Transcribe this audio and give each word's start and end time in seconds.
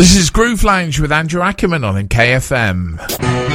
This 0.00 0.16
is 0.16 0.30
Groove 0.30 0.64
Lounge 0.64 0.98
with 0.98 1.12
Andrew 1.12 1.42
Ackerman 1.42 1.84
on 1.84 2.08
KFM. 2.08 3.49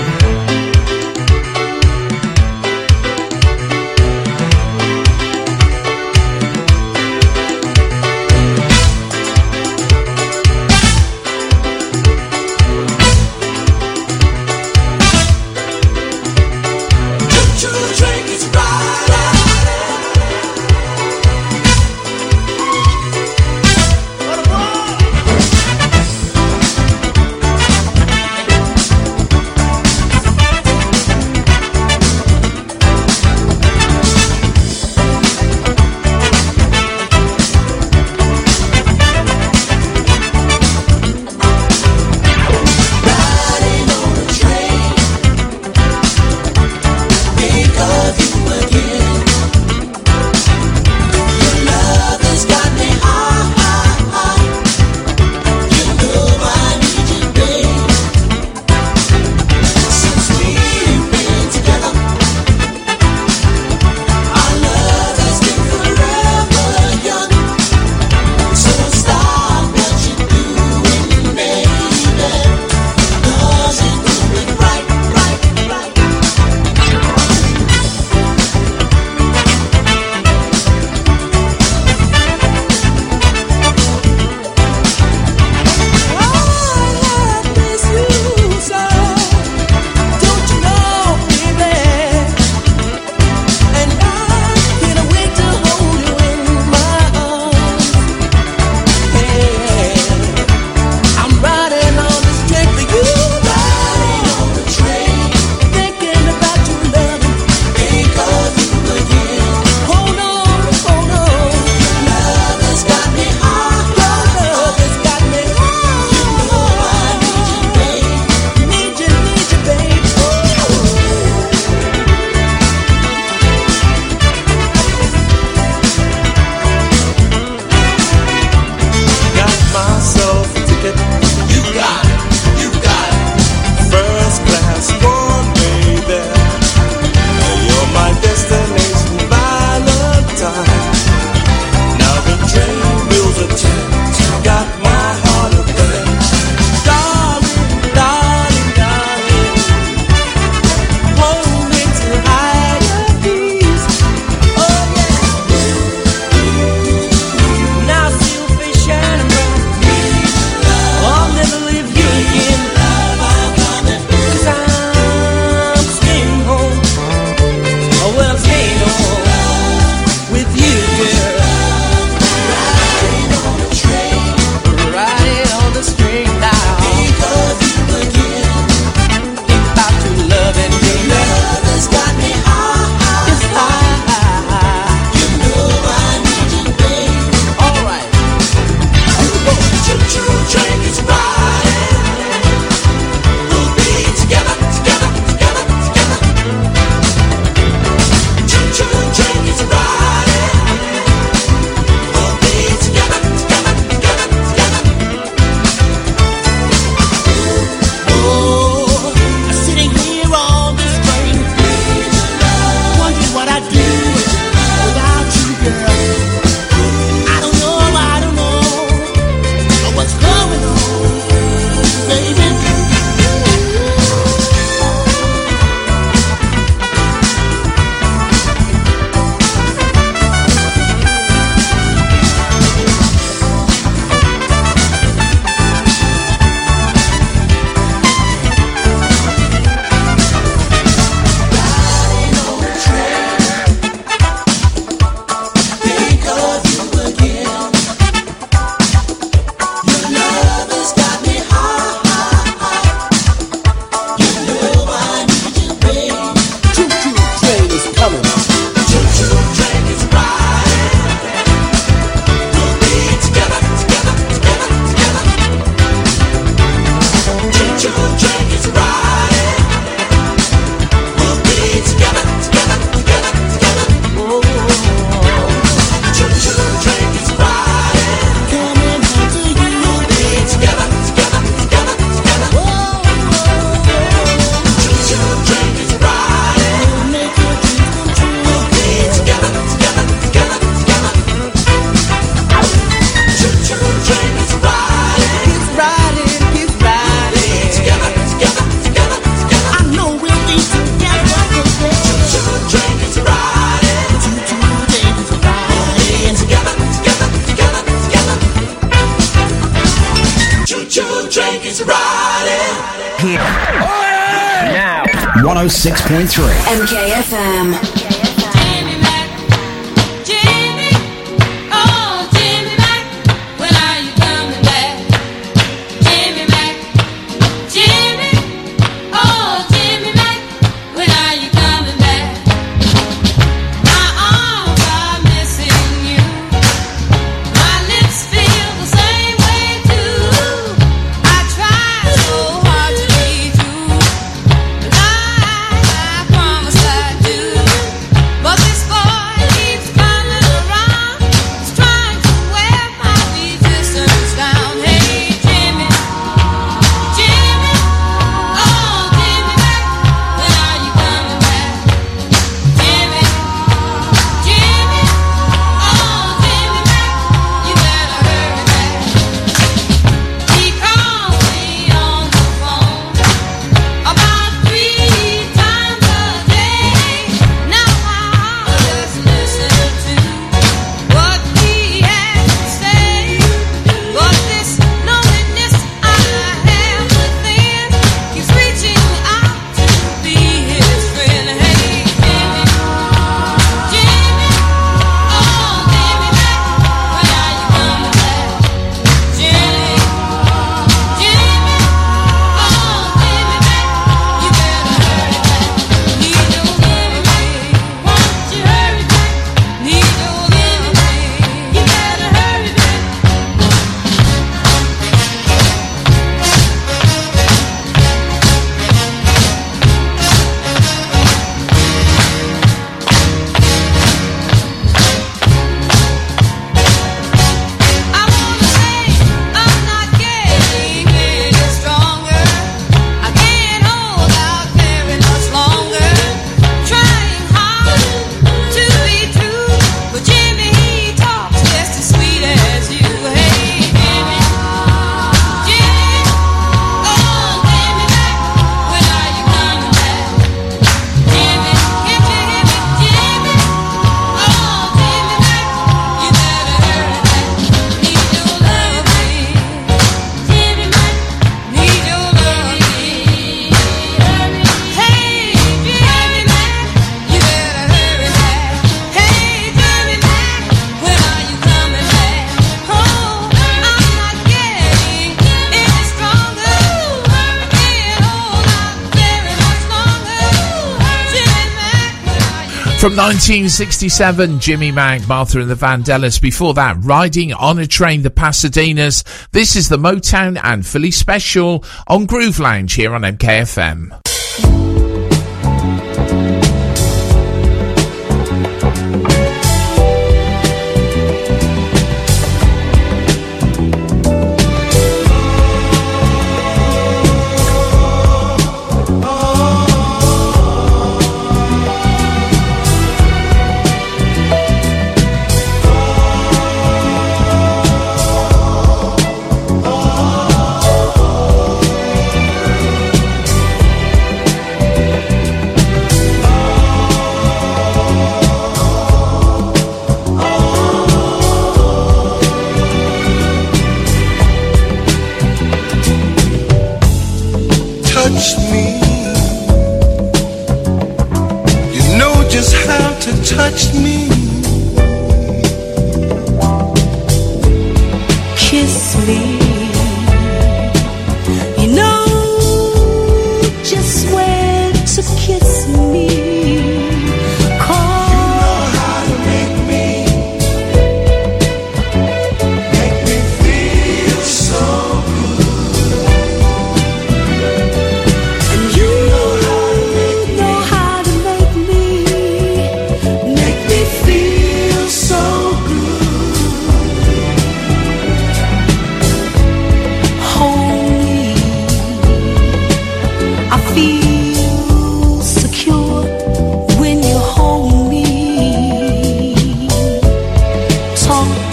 1967, 483.25 484.59
Jimmy 484.59 484.91
Mack, 484.91 485.27
Martha 485.27 485.59
and 485.59 485.67
the 485.67 485.73
Vandellas. 485.73 486.39
Before 486.39 486.75
that, 486.75 486.95
Riding 486.99 487.53
on 487.53 487.79
a 487.79 487.87
Train, 487.87 488.21
the 488.21 488.29
Pasadenas. 488.29 489.23
This 489.49 489.75
is 489.75 489.89
the 489.89 489.97
Motown 489.97 490.59
and 490.63 490.85
Philly 490.85 491.09
special 491.09 491.83
on 492.07 492.27
Groove 492.27 492.59
Lounge 492.59 492.93
here 492.93 493.15
on 493.15 493.23
MKFM. 493.23 494.24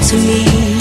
to 0.09 0.17
me. 0.17 0.72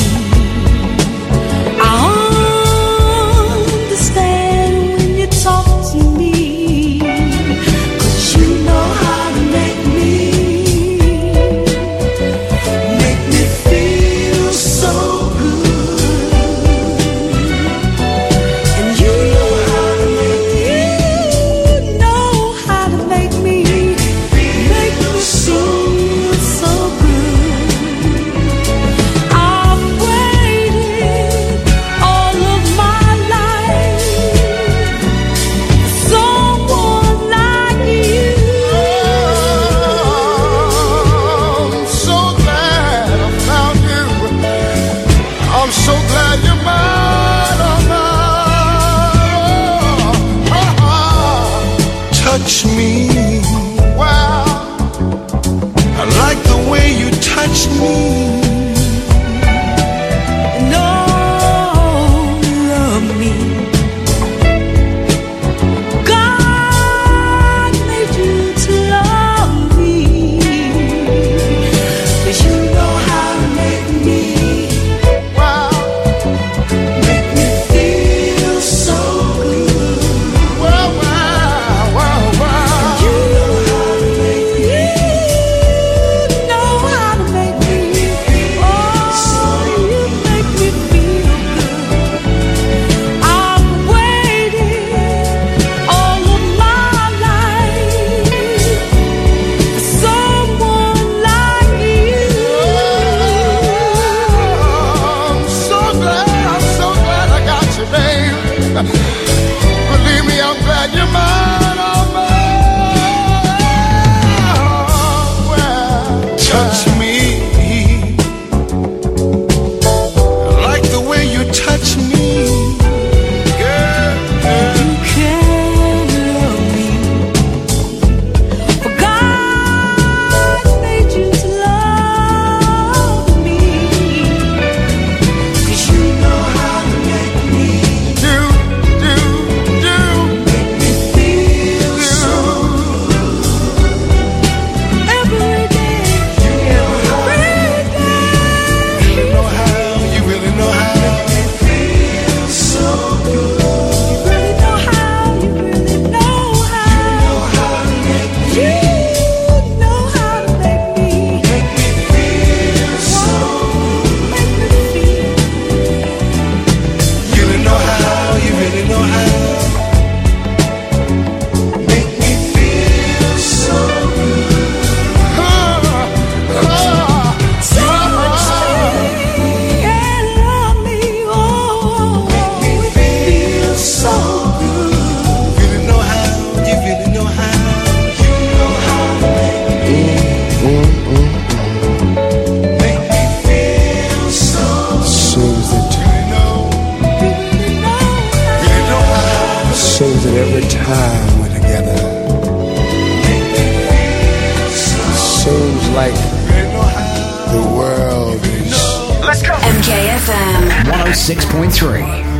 106.3. 211.11 212.30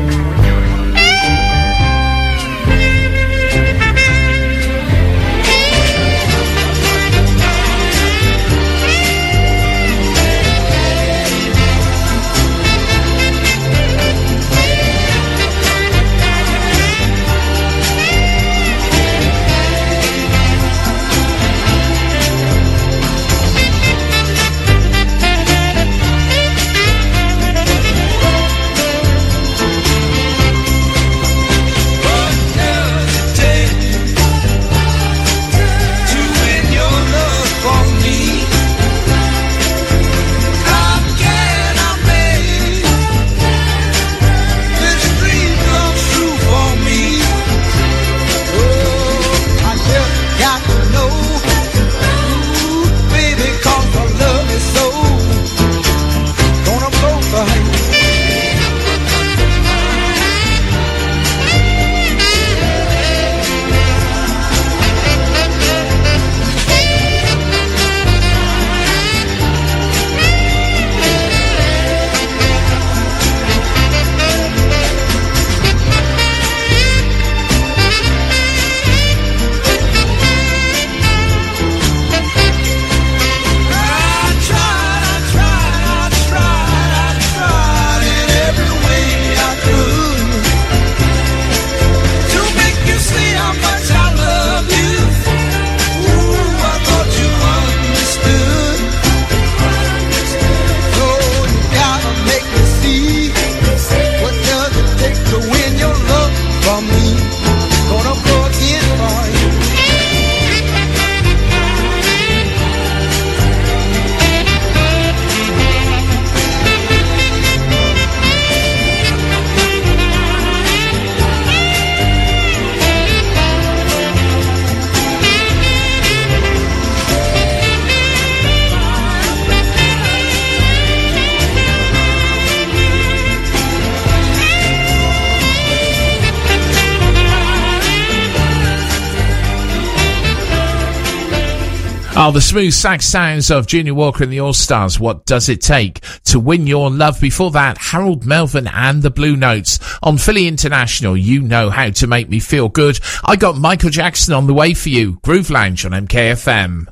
Oh, 142.31 142.33
the 142.33 142.39
smooth 142.39 142.71
sax 142.71 143.07
sounds 143.07 143.51
of 143.51 143.67
Junior 143.67 143.93
Walker 143.93 144.23
and 144.23 144.31
the 144.31 144.39
All 144.39 144.53
Stars. 144.53 144.97
What 144.97 145.25
does 145.25 145.49
it 145.49 145.59
take 145.59 145.99
to 146.23 146.39
win 146.39 146.65
your 146.65 146.89
love? 146.89 147.19
Before 147.19 147.51
that, 147.51 147.77
Harold 147.77 148.25
Melvin 148.25 148.67
and 148.67 149.03
the 149.03 149.09
Blue 149.09 149.35
Notes 149.35 149.79
on 150.01 150.17
Philly 150.17 150.47
International. 150.47 151.17
You 151.17 151.41
know 151.41 151.69
how 151.69 151.89
to 151.89 152.07
make 152.07 152.29
me 152.29 152.39
feel 152.39 152.69
good. 152.69 153.01
I 153.25 153.35
got 153.35 153.57
Michael 153.57 153.89
Jackson 153.89 154.33
on 154.33 154.47
the 154.47 154.53
way 154.53 154.73
for 154.73 154.87
you. 154.87 155.19
Groove 155.23 155.49
Lounge 155.49 155.85
on 155.85 155.91
MKFM. 155.91 156.87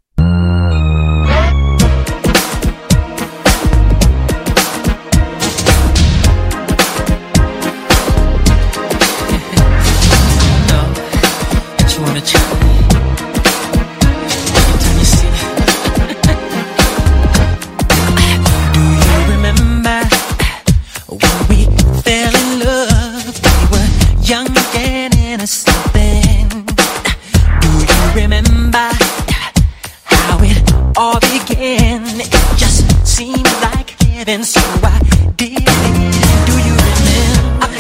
how 28.72 30.40
it 30.42 30.74
all 30.98 31.20
began. 31.20 32.04
It 32.20 32.58
just 32.58 33.08
seemed 33.08 33.52
like 33.62 33.90
heaven, 34.02 34.44
so 34.44 34.62
I 34.84 35.00
did 35.36 35.62
it. 35.62 36.16
Do 36.46 36.54
you 36.68 36.76
remember 36.90 37.72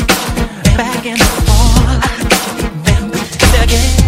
back 0.77 1.05
and 1.05 1.21
forth? 1.45 2.85
Then 2.85 3.09
we 3.11 3.19
again. 3.63 3.98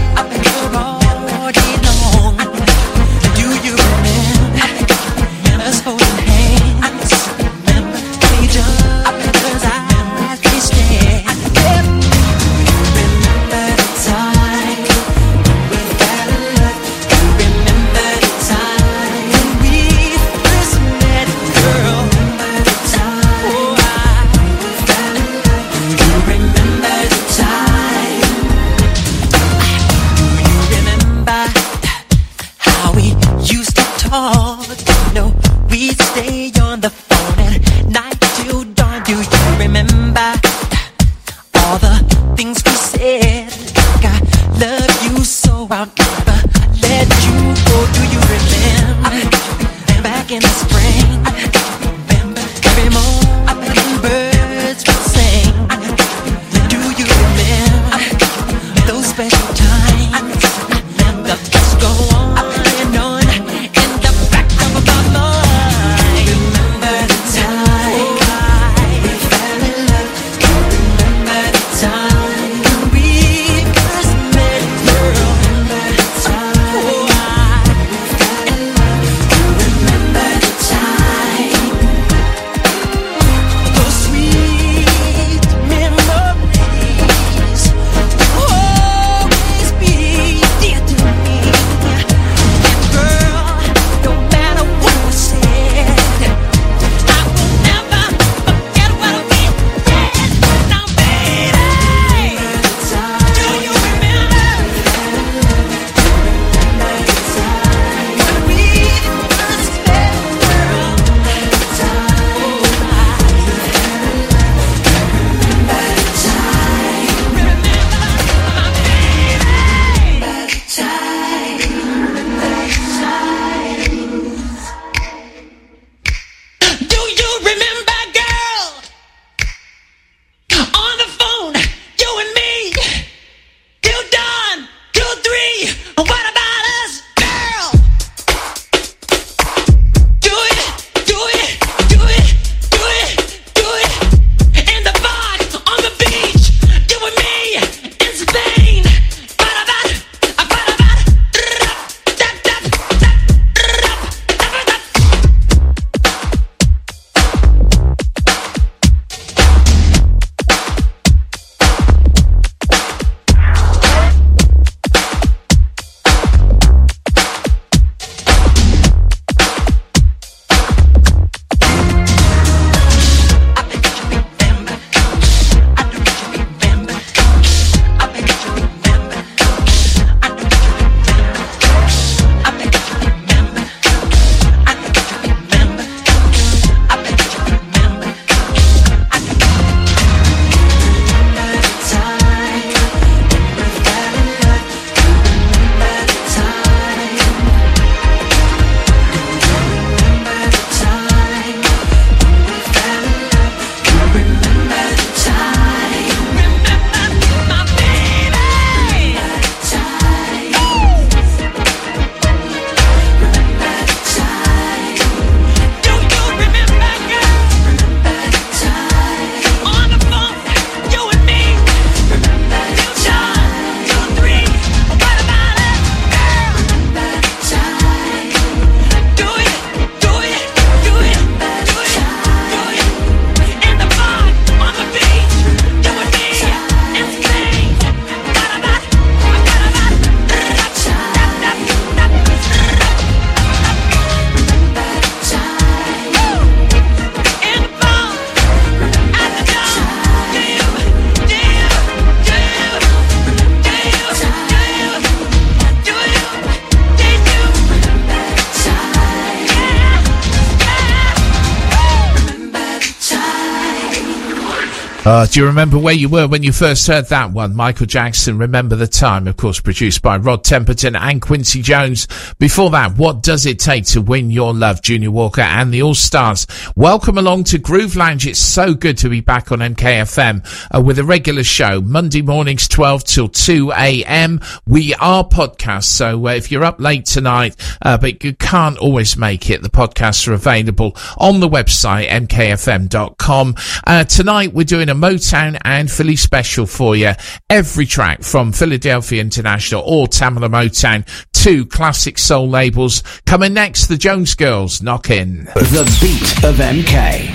Uh, 265.21 265.27
do 265.27 265.39
you 265.39 265.45
remember 265.45 265.77
where 265.77 265.93
you 265.93 266.09
were 266.09 266.27
when 266.27 266.41
you 266.41 266.51
first 266.51 266.87
heard 266.87 267.05
that 267.09 267.29
one? 267.29 267.55
Michael 267.55 267.85
Jackson, 267.85 268.39
Remember 268.39 268.75
the 268.75 268.87
Time, 268.87 269.27
of 269.27 269.37
course, 269.37 269.59
produced 269.59 270.01
by 270.01 270.17
Rod 270.17 270.43
Temperton 270.43 270.99
and 270.99 271.21
Quincy 271.21 271.61
Jones. 271.61 272.07
Before 272.39 272.71
that, 272.71 272.97
What 272.97 273.21
Does 273.21 273.45
It 273.45 273.59
Take 273.59 273.85
to 273.89 274.01
Win 274.01 274.31
Your 274.31 274.51
Love, 274.51 274.81
Junior 274.81 275.11
Walker 275.11 275.41
and 275.41 275.71
the 275.71 275.83
All 275.83 275.93
Stars. 275.93 276.47
Welcome 276.75 277.19
along 277.19 277.43
to 277.43 277.59
Groove 277.59 277.95
Lounge. 277.95 278.25
It's 278.25 278.39
so 278.39 278.73
good 278.73 278.97
to 278.97 279.09
be 279.09 279.21
back 279.21 279.51
on 279.51 279.59
MKFM 279.59 280.43
uh, 280.75 280.81
with 280.81 280.97
a 280.97 281.03
regular 281.03 281.43
show, 281.43 281.81
Monday 281.81 282.23
mornings 282.23 282.67
12 282.67 283.03
till 283.03 283.27
2 283.27 283.73
a.m. 283.73 284.41
We 284.65 284.95
are 284.95 285.23
podcasts, 285.23 285.83
so 285.83 286.29
uh, 286.29 286.31
if 286.31 286.51
you're 286.51 286.63
up 286.63 286.79
late 286.79 287.05
tonight, 287.05 287.55
uh, 287.83 287.99
but 287.99 288.23
you 288.23 288.33
can't 288.33 288.79
always 288.79 289.15
make 289.15 289.51
it, 289.51 289.61
the 289.61 289.69
podcasts 289.69 290.27
are 290.27 290.33
available 290.33 290.97
on 291.19 291.41
the 291.41 291.47
website, 291.47 292.07
mkfm.com. 292.07 293.55
Uh, 293.85 294.03
tonight, 294.05 294.53
we're 294.53 294.63
doing 294.63 294.89
a 294.89 294.95
Motown 295.11 295.59
and 295.65 295.91
Philly 295.91 296.15
special 296.15 296.65
for 296.65 296.95
you. 296.95 297.11
Every 297.49 297.85
track 297.85 298.23
from 298.23 298.53
Philadelphia 298.53 299.19
International 299.19 299.83
or 299.85 300.07
Tamla 300.07 300.47
Motown, 300.49 301.05
two 301.33 301.65
classic 301.65 302.17
soul 302.17 302.47
labels. 302.47 303.03
Coming 303.25 303.53
next, 303.53 303.87
the 303.87 303.97
Jones 303.97 304.35
Girls, 304.35 304.81
Knockin'. 304.81 305.45
The 305.53 305.97
beat 305.99 306.45
of 306.45 306.55
MK. 306.55 307.33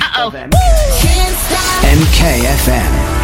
MKFM. 1.83 3.16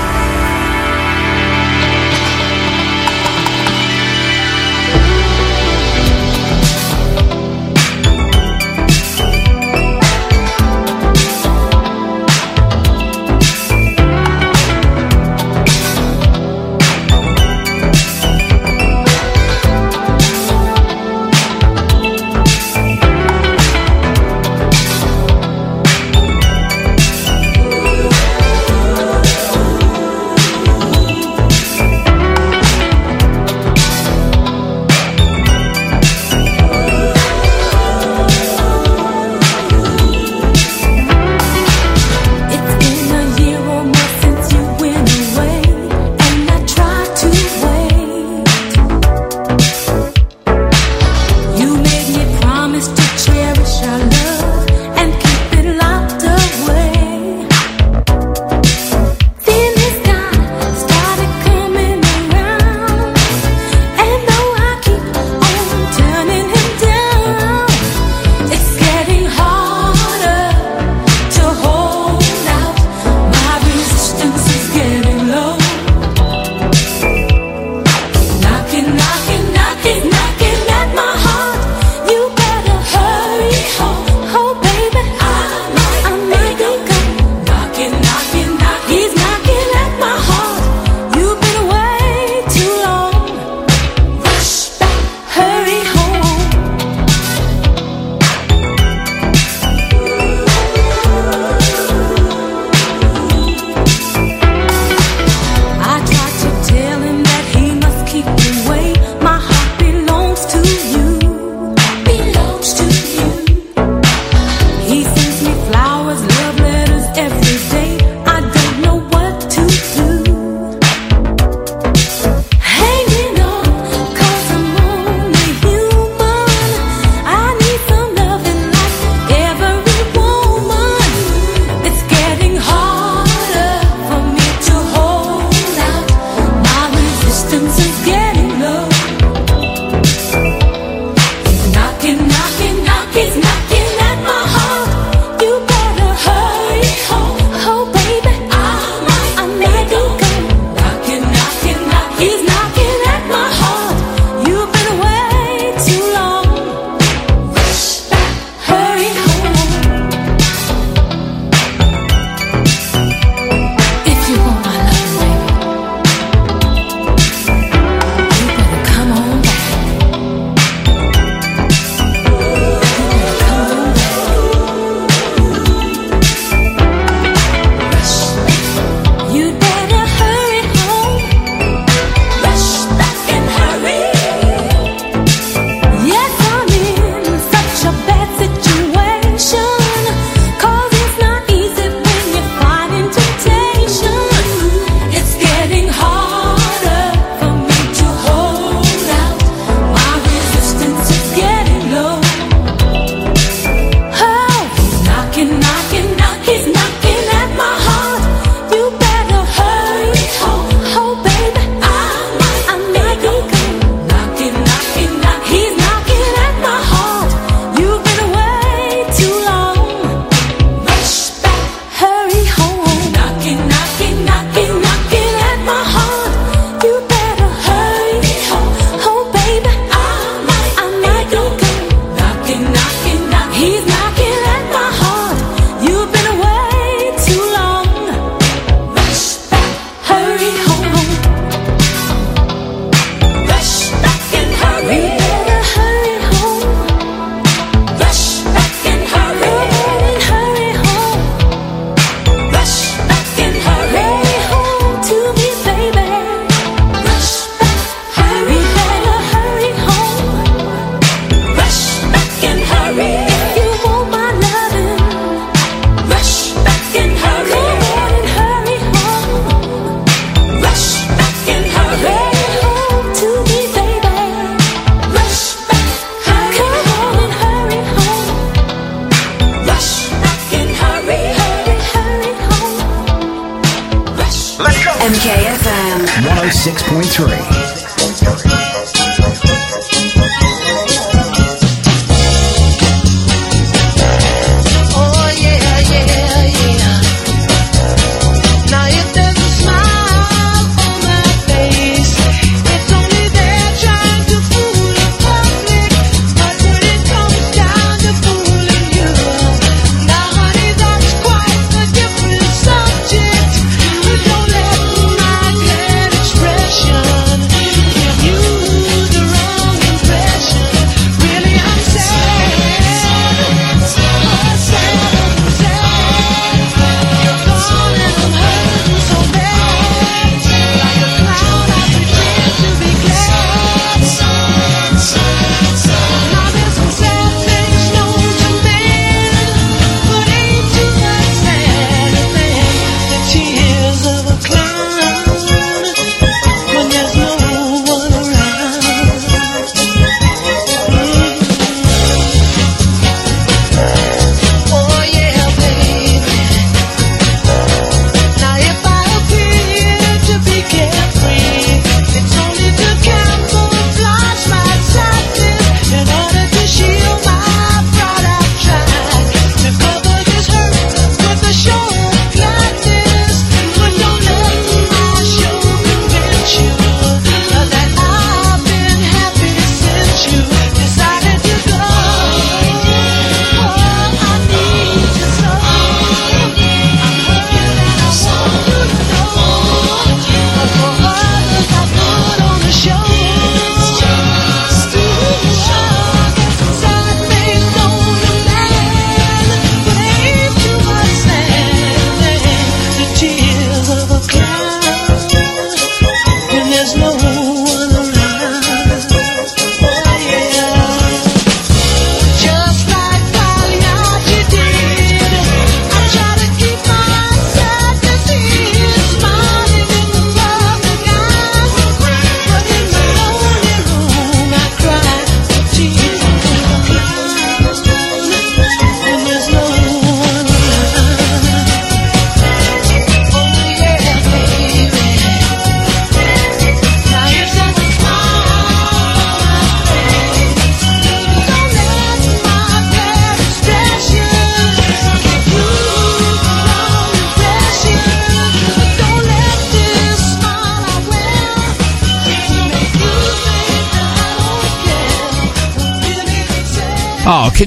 Six 286.62 286.80
point 286.84 287.06
three. 287.06 287.61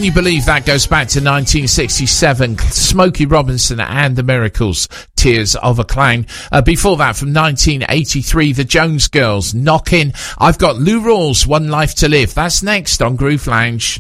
you 0.06 0.12
believe 0.12 0.46
that 0.46 0.68
goes 0.68 0.86
back 0.86 1.08
to 1.08 1.20
1967? 1.20 2.60
Smokey 2.60 3.26
Robinson 3.26 3.80
and 3.80 4.16
the 4.16 4.22
Miracles, 4.22 4.88
Tears 5.16 5.56
of 5.56 5.80
a 5.80 5.84
Clown. 5.84 6.28
Uh, 6.52 6.62
before 6.62 6.96
that, 6.98 7.16
from 7.16 7.34
1983, 7.34 8.54
The 8.54 8.64
Jones 8.64 9.08
Girls, 9.08 9.56
Knockin'. 9.56 10.14
I've 10.38 10.60
got 10.60 10.76
Lou 10.76 11.02
Rawls, 11.02 11.48
One 11.48 11.70
Life 11.70 11.96
to 11.96 12.08
Live. 12.08 12.36
That's 12.36 12.62
next 12.62 13.02
on 13.02 13.16
Groove 13.16 13.48
Lounge. 13.48 14.00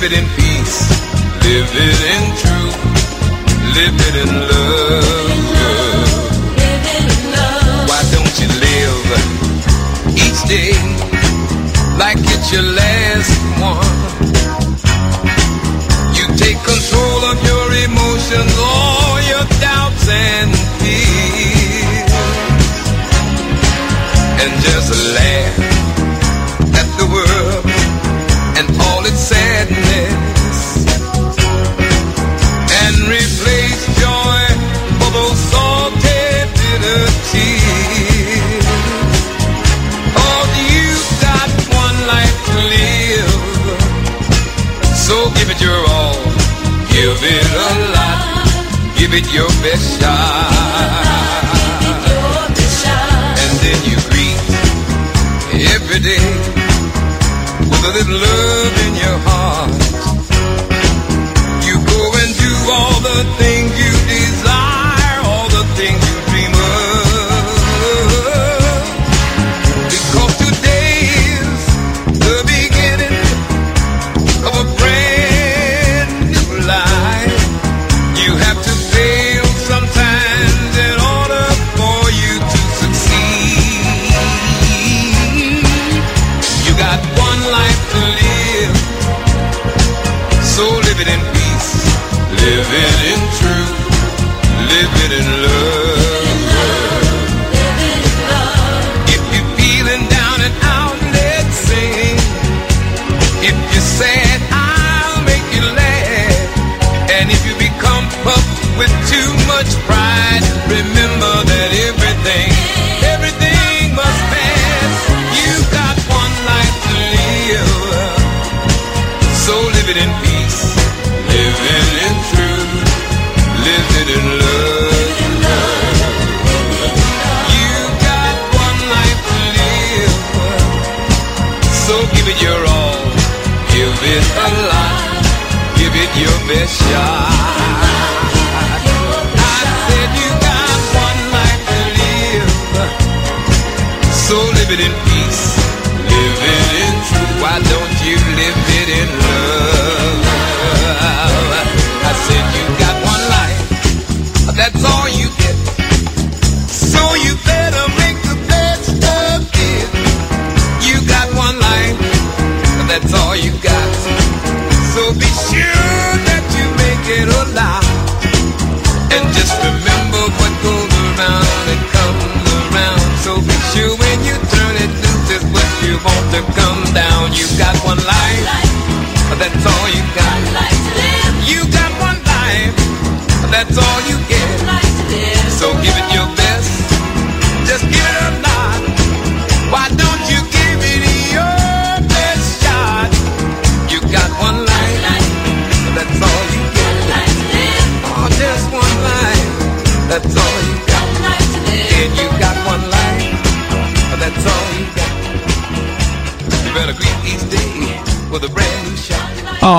live 0.00 0.12
it 0.12 0.18
in 0.18 0.24
peace. 0.30 0.90
Live 1.44 1.70
it 1.74 2.09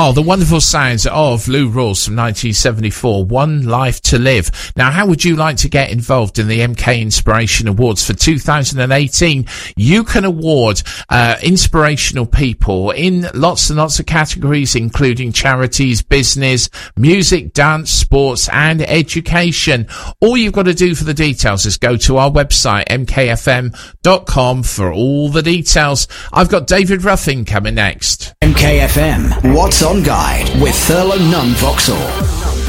Oh, 0.04 0.14
the 0.14 0.22
wonderful 0.24 0.62
sounds 0.62 1.06
of 1.06 1.48
Lou 1.48 1.70
Rawls 1.70 2.04
from 2.04 2.16
1974, 2.16 3.24
One 3.24 3.68
Life 3.68 4.02
to 4.02 4.18
Live. 4.18 4.74
Now, 4.76 4.90
how 4.90 5.06
would 5.06 5.24
you 5.24 5.36
like 5.36 5.58
to 5.58 5.70
get 5.70 5.92
involved 5.92 6.40
in 6.40 6.48
the 6.48 6.62
MK 6.62 7.00
Inspiration 7.00 7.68
Awards 7.68 8.04
for 8.04 8.14
2018? 8.14 9.46
You 9.76 10.04
can 10.04 10.26
award 10.26 10.82
uh, 11.08 11.36
inspirational 11.44 12.26
people 12.26 12.90
in 12.90 13.28
lots 13.36 13.70
and 13.70 13.78
lots 13.78 14.00
of 14.00 14.08
categories, 14.08 14.74
including 14.74 15.34
charities, 15.34 16.02
business, 16.02 16.72
music, 16.98 17.54
dance, 17.54 17.92
sports, 17.92 18.50
and 18.50 18.82
education. 18.82 19.88
All 20.20 20.36
you've 20.36 20.54
got 20.54 20.66
to 20.66 20.74
do 20.74 20.96
for 20.96 21.04
the 21.04 21.14
details 21.14 21.68
is 21.68 21.78
go 21.78 21.96
to 21.98 22.18
our 22.18 22.32
website, 22.32 22.88
mkfm.com, 22.88 24.64
for 24.64 24.92
all 24.92 25.30
the 25.30 25.44
details. 25.44 26.08
I've 26.34 26.50
got 26.50 26.66
David 26.66 27.04
Ruffin 27.04 27.46
coming 27.46 27.76
next. 27.76 28.34
MKFM. 28.42 29.54
What's 29.54 29.84
up? 29.84 29.91
on 29.92 30.04
Guide 30.04 30.48
with 30.62 30.74
Thurlow 30.74 31.18
Nunn 31.18 31.50
Vauxhall. 31.56 31.98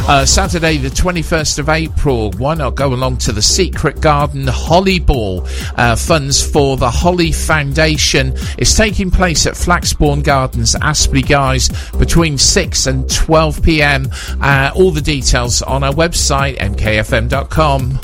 Uh, 0.09 0.27
Saturday, 0.27 0.77
the 0.77 0.89
21st 0.89 1.61
of 1.61 1.69
April, 1.69 2.33
why 2.33 2.53
not 2.53 2.75
go 2.75 2.93
along 2.93 3.19
to 3.19 3.31
the 3.31 3.41
Secret 3.41 4.01
Garden 4.01 4.49
Holly 4.49 4.99
Ball? 4.99 5.47
Uh, 5.77 5.95
funds 5.95 6.45
for 6.45 6.77
the 6.77 6.91
Holly 6.91 7.31
Foundation 7.31 8.35
is 8.59 8.75
taking 8.75 9.09
place 9.09 9.47
at 9.47 9.57
Flaxbourne 9.57 10.23
Gardens, 10.23 10.75
Aspley 10.75 11.25
Guise, 11.25 11.69
between 11.97 12.39
6 12.39 12.87
and 12.89 13.09
12 13.09 13.63
pm. 13.63 14.09
Uh, 14.41 14.73
all 14.75 14.91
the 14.91 15.01
details 15.01 15.63
on 15.63 15.85
our 15.85 15.93
website, 15.93 16.59
mkfm.com. 16.59 18.01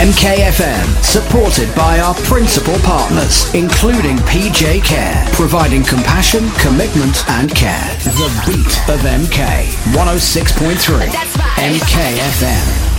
MKFM, 0.00 1.04
supported 1.04 1.74
by 1.74 2.00
our 2.00 2.14
principal 2.14 2.78
partners, 2.80 3.52
including 3.54 4.16
PJ 4.18 4.82
Care, 4.84 5.26
providing 5.32 5.82
compassion, 5.84 6.48
commitment, 6.58 7.28
and 7.28 7.54
care. 7.54 7.96
The 8.04 8.30
beat 8.46 8.74
of 8.88 9.00
MK 9.00 9.70
106.3 9.94 10.98
right. 10.98 11.10
MKFM. 11.58 12.89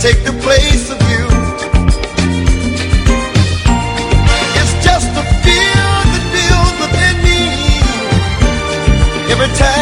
take 0.00 0.24
the 0.24 0.32
place 0.42 0.90
of 0.90 1.00
you. 1.10 1.24
It's 4.60 4.74
just 4.84 5.08
a 5.22 5.24
feel 5.42 5.92
that 6.12 6.24
builds 6.34 6.74
within 6.82 7.16
me 7.24 7.40
every 9.32 9.50
time. 9.56 9.75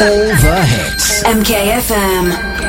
All 0.00 0.26
the 0.42 0.62
hits. 0.64 1.22
MKFM. 1.24 2.63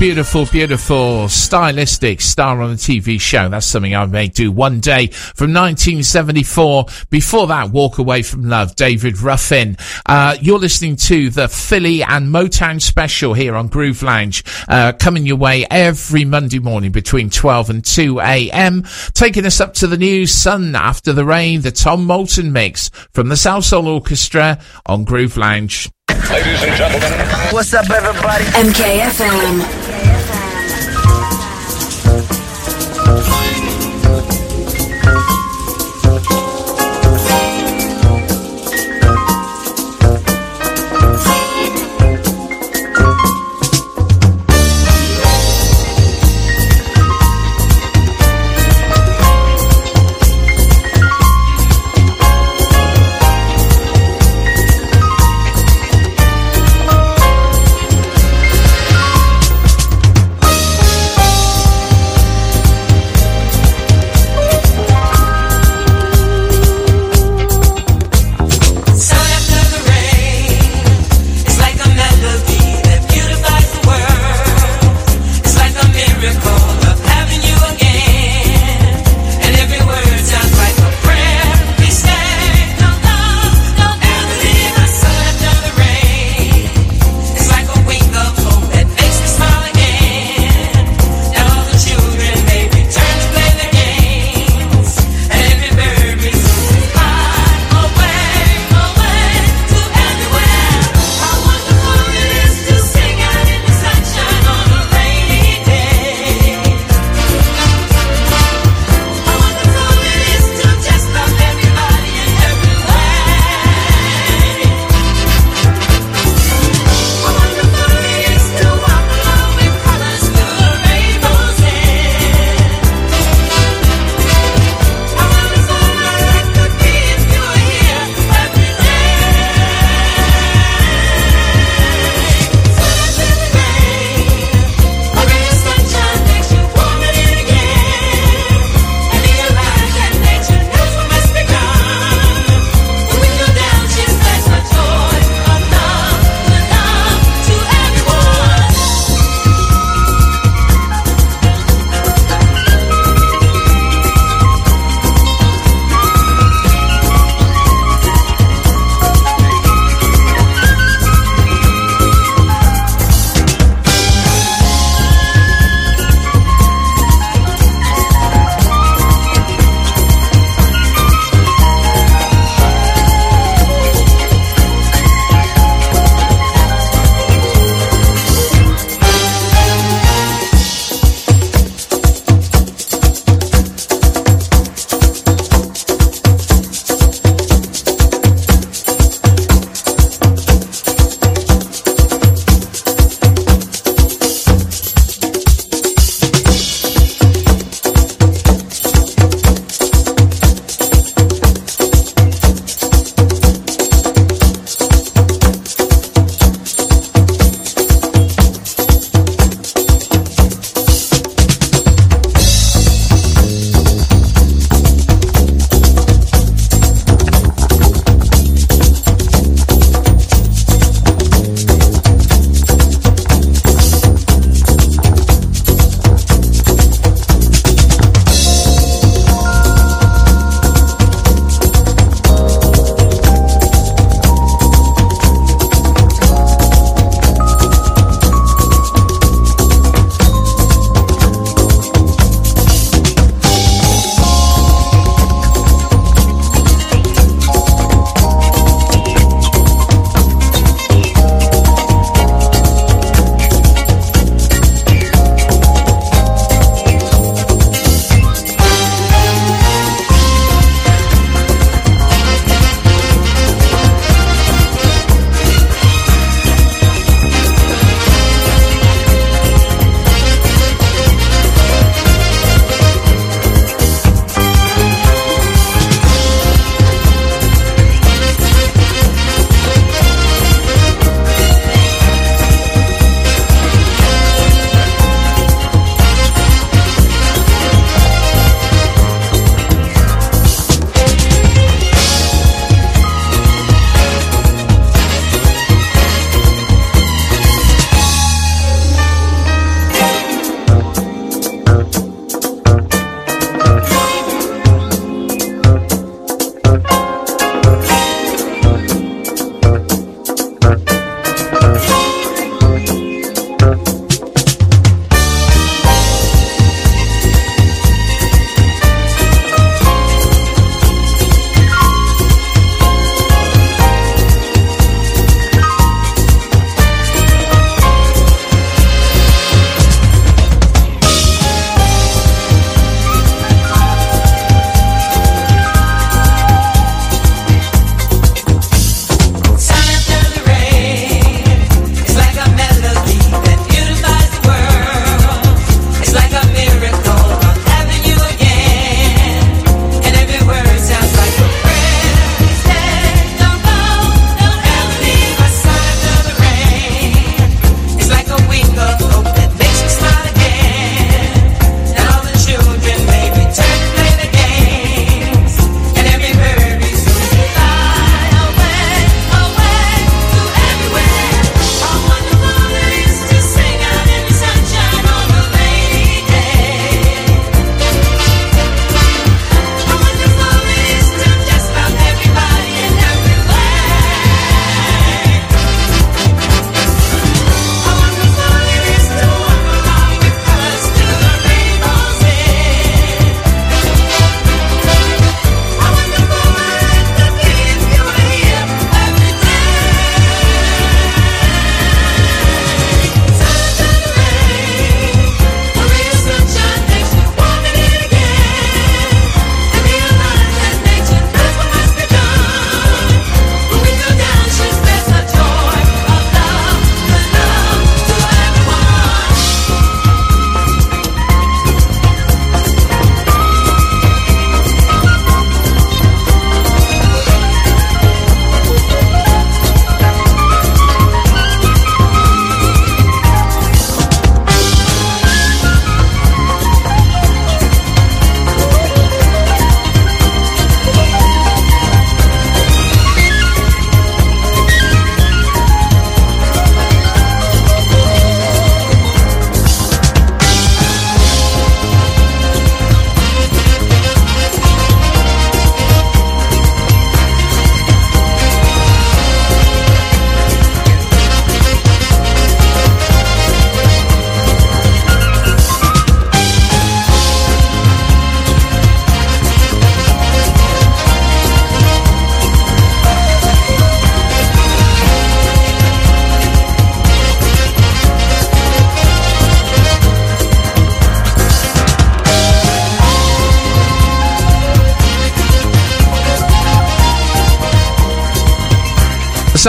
Beautiful, 0.00 0.46
beautiful, 0.46 1.26
Stylistics 1.26 2.22
star 2.22 2.62
on 2.62 2.70
a 2.70 2.74
TV 2.74 3.20
show. 3.20 3.50
That's 3.50 3.66
something 3.66 3.94
I 3.94 4.06
may 4.06 4.28
do 4.28 4.50
one 4.50 4.80
day 4.80 5.08
from 5.08 5.52
1974. 5.52 6.86
Before 7.10 7.46
that, 7.48 7.68
Walk 7.68 7.98
Away 7.98 8.22
from 8.22 8.48
Love, 8.48 8.74
David 8.76 9.20
Ruffin. 9.20 9.76
Uh, 10.06 10.38
you're 10.40 10.58
listening 10.58 10.96
to 10.96 11.28
the 11.28 11.48
Philly 11.48 12.02
and 12.02 12.28
Motown 12.28 12.80
special 12.80 13.34
here 13.34 13.54
on 13.54 13.68
Groove 13.68 14.02
Lounge, 14.02 14.42
uh, 14.68 14.94
coming 14.94 15.26
your 15.26 15.36
way 15.36 15.66
every 15.70 16.24
Monday 16.24 16.60
morning 16.60 16.92
between 16.92 17.28
12 17.28 17.68
and 17.68 17.84
2 17.84 18.20
a.m. 18.20 18.84
Taking 19.12 19.44
us 19.44 19.60
up 19.60 19.74
to 19.74 19.86
the 19.86 19.98
new 19.98 20.26
Sun 20.26 20.74
After 20.76 21.12
the 21.12 21.26
Rain, 21.26 21.60
the 21.60 21.72
Tom 21.72 22.06
Moulton 22.06 22.54
mix 22.54 22.88
from 23.12 23.28
the 23.28 23.34
Salsoul 23.34 23.84
Orchestra 23.84 24.62
on 24.86 25.04
Groove 25.04 25.36
Lounge. 25.36 25.90
Ladies 26.08 26.62
and 26.62 26.74
gentlemen, 26.74 27.10
What's 27.52 27.74
up, 27.74 27.90
everybody? 27.90 28.44
MKFM. 28.44 29.89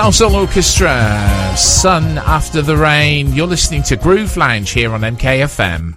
Soul 0.10 0.36
Orchestra, 0.36 1.54
Sun 1.56 2.18
After 2.18 2.62
the 2.62 2.76
Rain. 2.76 3.34
You're 3.34 3.46
listening 3.46 3.84
to 3.84 3.96
Groove 3.96 4.36
Lounge 4.36 4.72
here 4.72 4.94
on 4.94 5.02
MKFM. 5.02 5.96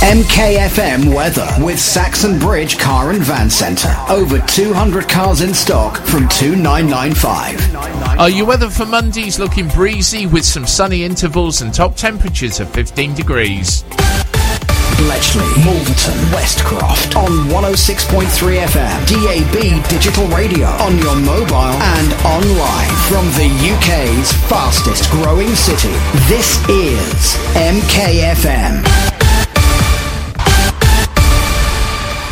MKFM 0.00 1.14
weather 1.14 1.46
with 1.60 1.78
Saxon 1.78 2.38
Bridge 2.38 2.78
Car 2.78 3.10
and 3.10 3.22
Van 3.22 3.50
Centre. 3.50 3.94
Over 4.08 4.38
200 4.40 5.08
cars 5.08 5.42
in 5.42 5.52
stock 5.52 5.98
from 5.98 6.26
2995. 6.28 8.18
Are 8.18 8.30
your 8.30 8.46
weather 8.46 8.70
for 8.70 8.86
Monday's 8.86 9.38
looking 9.38 9.68
breezy 9.68 10.26
with 10.26 10.44
some 10.44 10.66
sunny 10.66 11.04
intervals 11.04 11.60
and 11.60 11.72
top 11.74 11.96
temperatures 11.96 12.60
of 12.60 12.70
15 12.70 13.14
degrees? 13.14 13.84
Bletchley, 15.02 15.50
Wolverton, 15.66 16.16
Westcroft 16.30 17.16
on 17.16 17.48
106.3 17.48 18.26
FM, 18.66 18.98
DAB 19.10 19.88
digital 19.90 20.26
radio, 20.28 20.68
on 20.78 20.96
your 20.98 21.16
mobile 21.16 21.56
and 21.56 22.12
online 22.24 22.88
from 23.08 23.26
the 23.34 23.50
UK's 23.74 24.32
fastest 24.48 25.10
growing 25.10 25.56
city. 25.56 25.92
This 26.28 26.56
is 26.68 27.34
MKFM. 27.58 28.84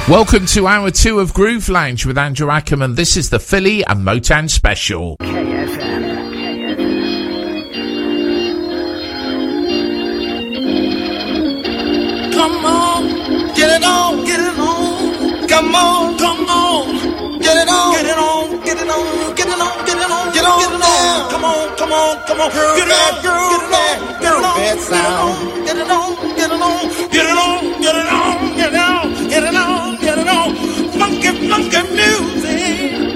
Welcome 0.08 0.46
to 0.46 0.68
hour 0.68 0.90
two 0.90 1.18
of 1.18 1.34
Groove 1.34 1.68
Lounge 1.68 2.06
with 2.06 2.18
Andrew 2.18 2.50
Ackerman. 2.50 2.94
This 2.94 3.16
is 3.16 3.30
the 3.30 3.40
Philly 3.40 3.84
and 3.84 4.04
Motown 4.04 4.48
special. 4.48 5.16
Come 12.60 12.72
on, 12.76 13.08
get 13.56 13.70
it 13.70 13.82
on, 13.82 14.22
get 14.26 14.38
it 14.38 14.58
on. 14.60 15.48
Come 15.48 15.74
on, 15.74 16.18
come 16.18 16.44
on, 16.44 17.40
get 17.40 17.56
it 17.56 17.68
on, 17.72 17.92
get 17.96 18.04
it 18.04 18.18
on, 18.18 18.60
get 18.62 18.76
it 18.76 18.90
on, 18.90 19.34
get 19.34 19.48
it 19.48 19.60
on, 19.64 19.86
get 19.86 19.96
it 19.96 20.10
on, 20.10 20.32
get 20.34 20.44
on, 20.44 20.60
get 20.60 20.72
it 20.76 20.82
on. 20.84 21.30
Come 21.30 21.44
on, 21.44 21.76
come 21.78 21.92
on, 21.92 22.16
come 22.26 22.40
on, 22.42 22.50
get 22.52 22.84
it 22.84 23.00
on, 23.00 23.22
girl, 23.24 23.48
get 23.48 23.64
it 23.64 23.72
on, 23.80 24.20
get 24.20 24.32
it 24.36 24.44
on, 24.44 24.56
get 24.60 24.78
sound, 24.80 25.64
get 25.64 25.76
it 25.78 25.90
on, 25.90 26.36
get 26.36 26.50
it 26.52 26.60
on, 26.60 26.84
get 27.08 27.24
it 27.24 27.38
on, 27.40 27.80
get 27.80 27.96
it 27.96 28.08
on, 28.12 28.56
get 28.60 28.72
it 28.74 28.76
on, 28.76 29.28
get 29.30 29.42
it 29.42 29.56
on, 29.56 29.96
get 29.96 30.18
it 30.18 30.28
on. 30.28 30.54
Funky, 31.00 31.48
funky 31.48 31.80
music. 31.96 33.09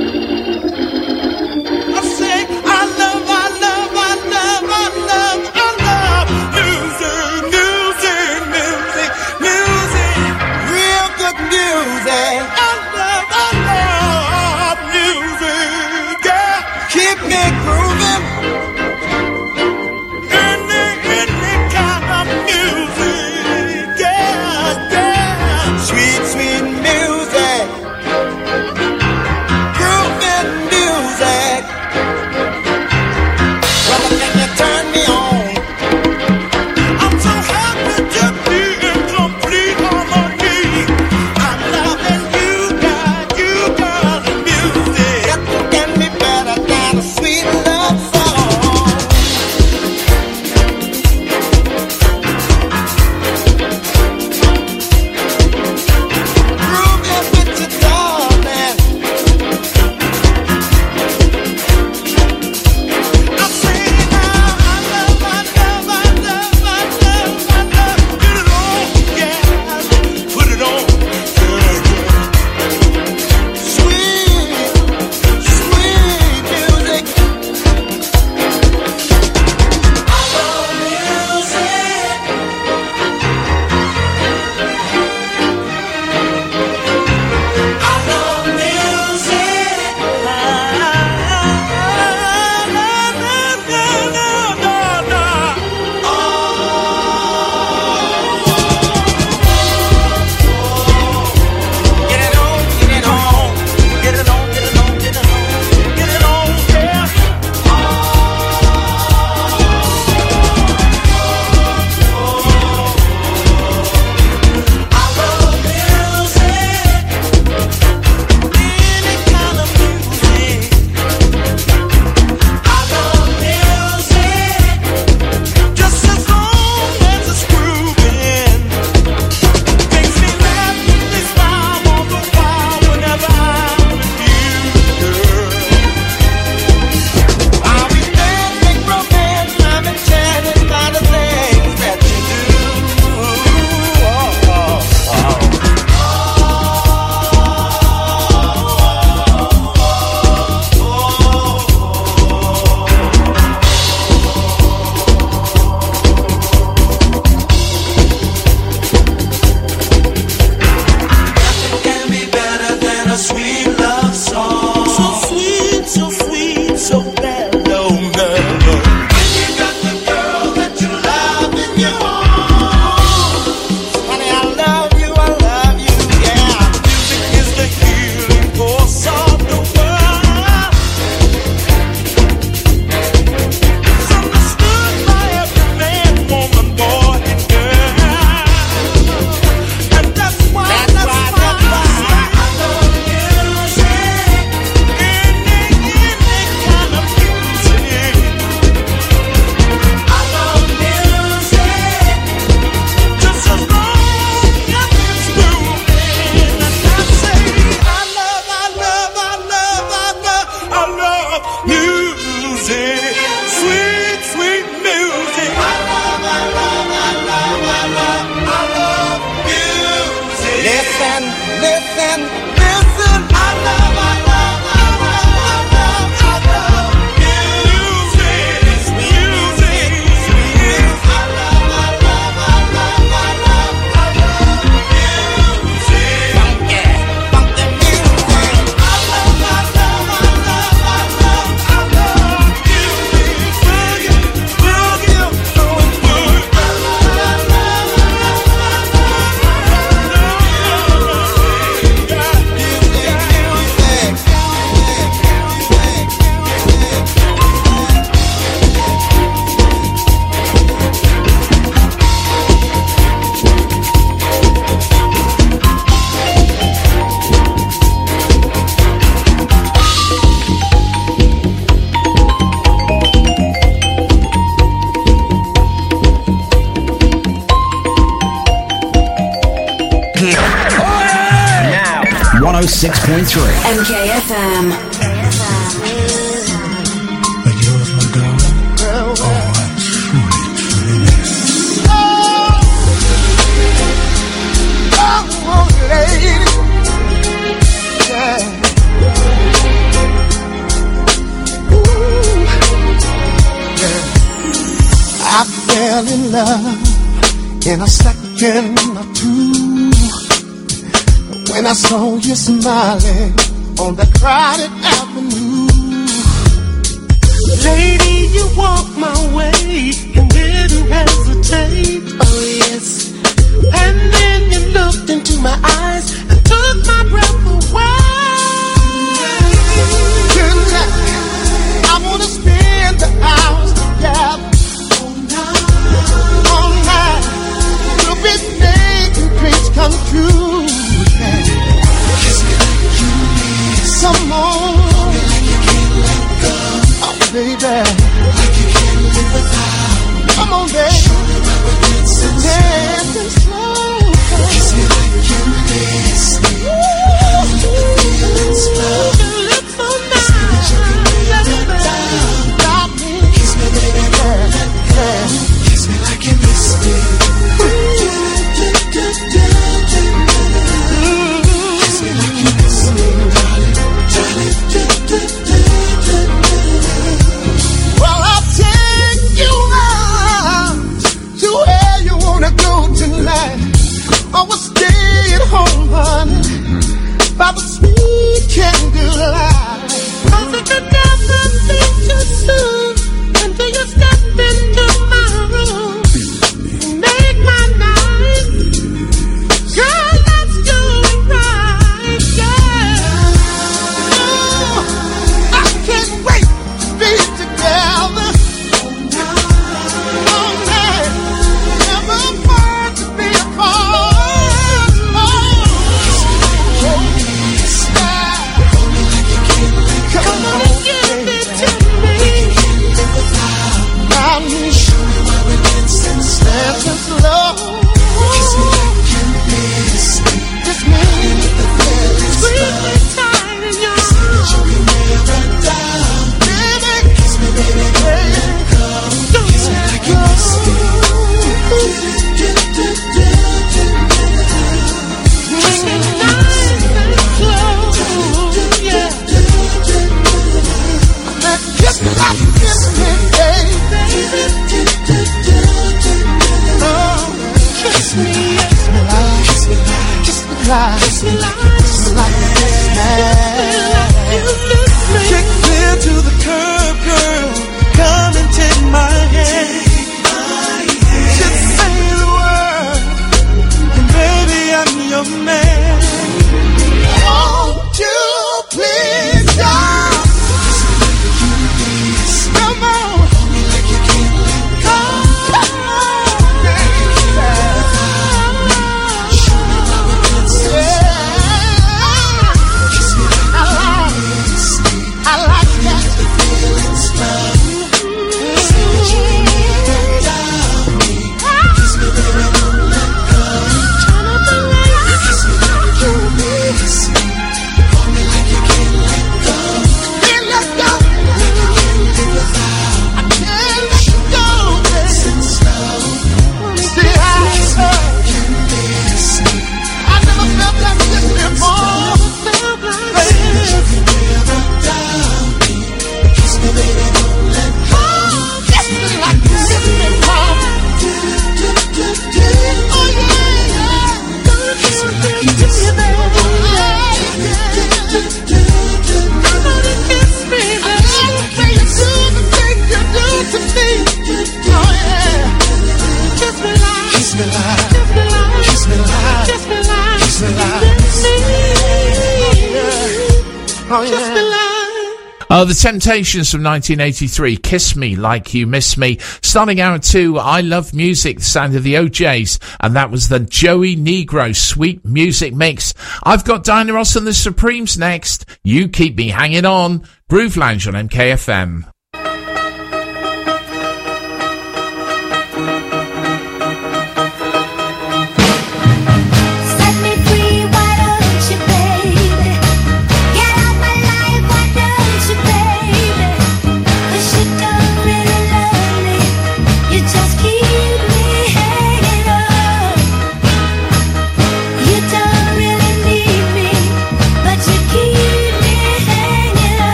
Temptations 555.85 556.51
from 556.51 556.63
1983, 556.63 557.59
Kiss 557.59 557.95
Me 557.95 558.17
Like 558.17 558.55
You 558.55 558.67
Miss 558.67 558.97
Me. 558.97 559.19
Starting 559.43 559.83
hour 559.83 559.99
two, 559.99 560.39
I 560.39 560.63
Love 560.63 560.95
Music, 560.95 561.37
the 561.37 561.45
sound 561.45 561.77
of 561.77 561.83
the 561.83 561.99
O'Jays, 561.99 562.59
and 562.81 562.97
that 562.97 563.11
was 563.11 563.29
the 563.29 563.41
Joey 563.41 563.95
Negro 563.95 564.57
Sweet 564.57 565.05
Music 565.05 565.53
Mix. 565.53 565.93
I've 566.23 566.47
got 566.47 566.65
Diana 566.65 566.95
Ross 566.95 567.17
and 567.17 567.27
the 567.27 567.35
Supremes 567.35 567.99
next. 567.99 568.47
You 568.65 568.89
keep 568.89 569.15
me 569.15 569.29
hanging 569.29 569.67
on. 569.67 570.09
Groove 570.31 570.57
Lounge 570.57 570.89
on 570.89 570.95
MKFM. 570.95 571.94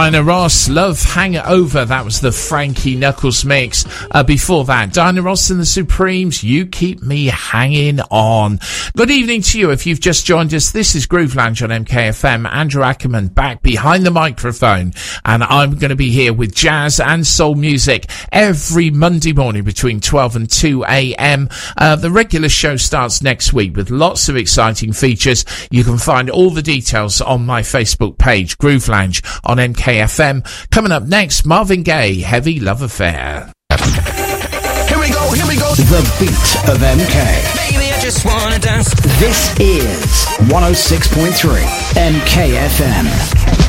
Diana 0.00 0.22
Ross, 0.22 0.70
Love 0.70 0.98
Hangover. 1.02 1.84
That 1.84 2.06
was 2.06 2.22
the 2.22 2.32
Frankie 2.32 2.96
Knuckles 2.96 3.44
mix. 3.44 3.84
Uh, 4.10 4.22
before 4.22 4.64
that, 4.64 4.94
Diana 4.94 5.20
Ross 5.20 5.50
and 5.50 5.60
the 5.60 5.66
Supremes, 5.66 6.42
You 6.42 6.64
Keep 6.64 7.02
Me 7.02 7.26
Hanging 7.26 8.00
On. 8.10 8.58
Good 8.96 9.10
evening 9.10 9.42
to 9.42 9.60
you 9.60 9.70
if 9.72 9.86
you've 9.86 10.00
just 10.00 10.24
joined 10.24 10.54
us. 10.54 10.70
This 10.70 10.94
is 10.94 11.04
Groove 11.04 11.36
Lounge 11.36 11.62
on 11.62 11.68
MKFM. 11.68 12.50
Andrew 12.50 12.82
Ackerman 12.82 13.28
back 13.28 13.60
behind 13.60 14.06
the 14.06 14.10
microphone. 14.10 14.94
And 15.26 15.44
I'm 15.44 15.74
going 15.74 15.90
to 15.90 15.96
be 15.96 16.10
here 16.10 16.32
with 16.32 16.54
jazz 16.54 16.98
and 16.98 17.26
soul 17.26 17.54
music 17.54 18.06
every 18.32 18.88
Monday 18.90 19.34
morning 19.34 19.64
between 19.64 20.00
12 20.00 20.36
and 20.36 20.50
2 20.50 20.84
a.m. 20.84 21.50
Uh, 21.76 21.96
the 21.96 22.10
regular 22.10 22.48
show 22.48 22.78
starts 22.78 23.20
next 23.20 23.52
week 23.52 23.76
with 23.76 23.90
lots 23.90 24.30
of 24.30 24.36
exciting 24.36 24.94
features. 24.94 25.44
You 25.70 25.84
can 25.84 25.98
find 25.98 26.30
all 26.30 26.48
the 26.48 26.62
details 26.62 27.20
on 27.20 27.44
my 27.44 27.60
Facebook 27.60 28.16
page, 28.16 28.56
Groove 28.56 28.88
Lounge 28.88 29.22
on 29.44 29.58
MKFM. 29.58 29.89
Coming 30.70 30.92
up 30.92 31.02
next, 31.04 31.44
Marvin 31.44 31.82
Gaye, 31.82 32.20
Heavy 32.20 32.60
Love 32.60 32.82
Affair. 32.82 33.52
Here 33.70 34.98
we 34.98 35.10
go, 35.10 35.30
here 35.32 35.46
we 35.48 35.56
go. 35.56 35.74
The 35.74 36.02
beat 36.18 36.70
of 36.70 36.78
MK. 36.78 37.16
Baby, 37.56 37.92
I 37.92 38.00
just 38.00 38.24
wanna 38.24 38.58
dance. 38.58 38.94
This 39.18 39.58
is 39.58 40.26
106.3 40.48 41.64
MKFM. 41.96 43.59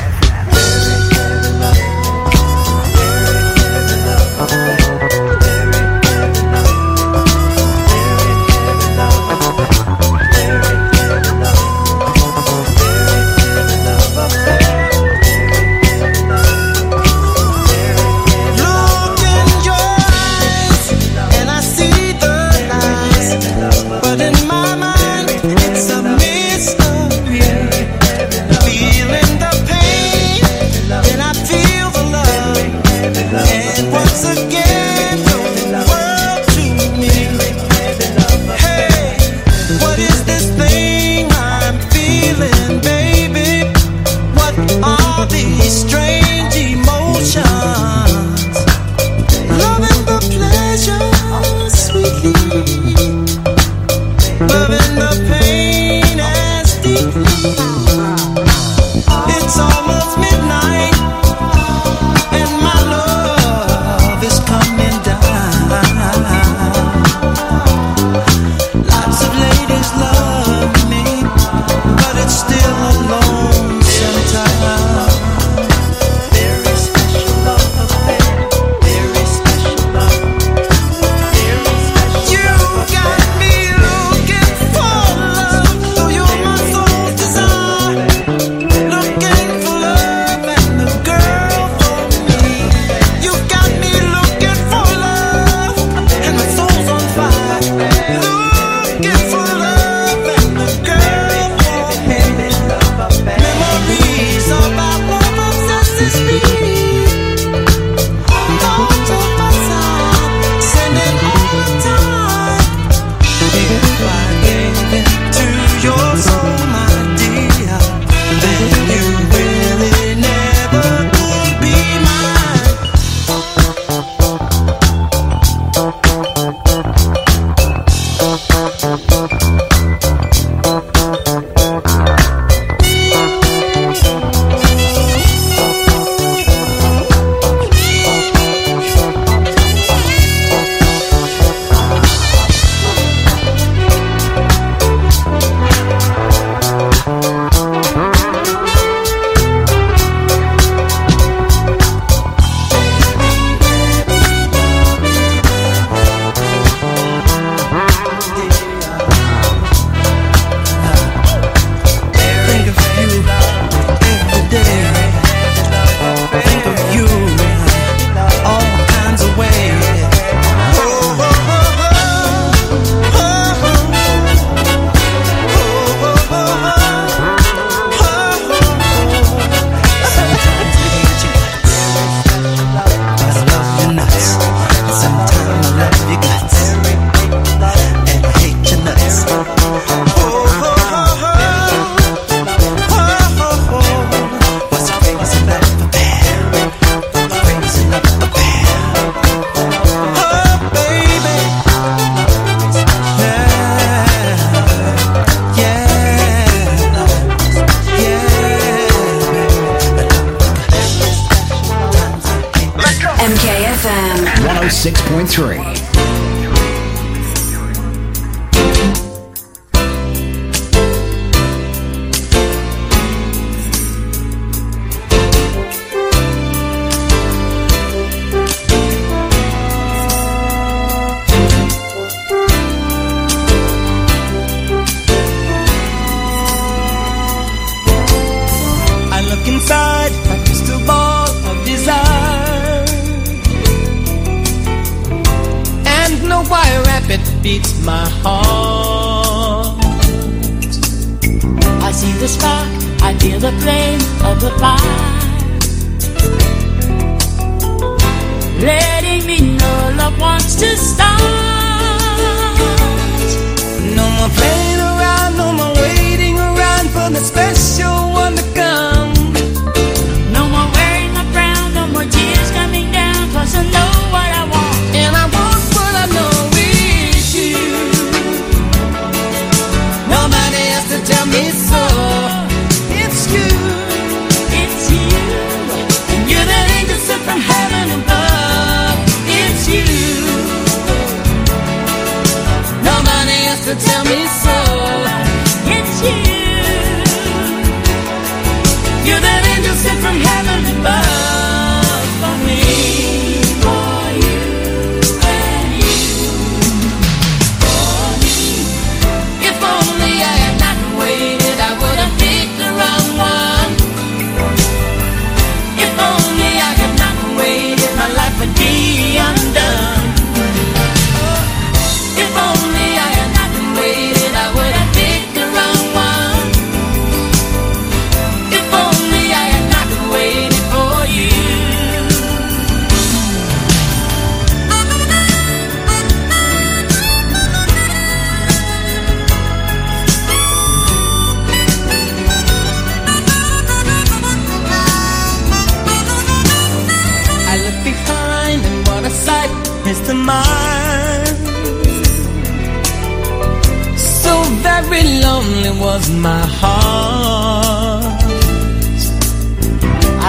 was 355.94 356.10
my 356.10 356.44
heart. 356.60 358.22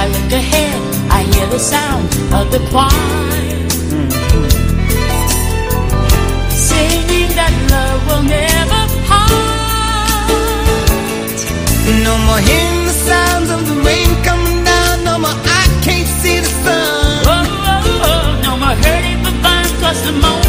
I 0.01 0.03
look 0.13 0.31
ahead, 0.41 0.79
I 1.17 1.19
hear 1.31 1.47
the 1.55 1.61
sound 1.73 2.05
of 2.37 2.45
the 2.53 2.61
choir. 2.71 3.07
Singing 6.67 7.29
that 7.39 7.53
love 7.73 8.01
will 8.09 8.25
never 8.39 8.81
part. 9.07 9.31
No 12.07 12.13
more 12.27 12.41
hearing 12.49 12.85
the 12.91 12.97
sounds 13.09 13.49
of 13.55 13.61
the 13.69 13.77
rain 13.87 14.11
coming 14.27 14.59
down. 14.71 14.95
No 15.09 15.15
more 15.23 15.39
I 15.61 15.63
can't 15.85 16.09
see 16.21 16.39
the 16.45 16.53
sun. 16.65 17.13
Oh, 17.33 17.43
oh, 17.73 18.09
oh. 18.09 18.25
No 18.45 18.51
more 18.61 18.77
hurting 18.83 19.19
for 19.25 19.35
fun, 19.43 19.65
cause 19.81 20.01
the 20.07 20.11
moment. 20.23 20.42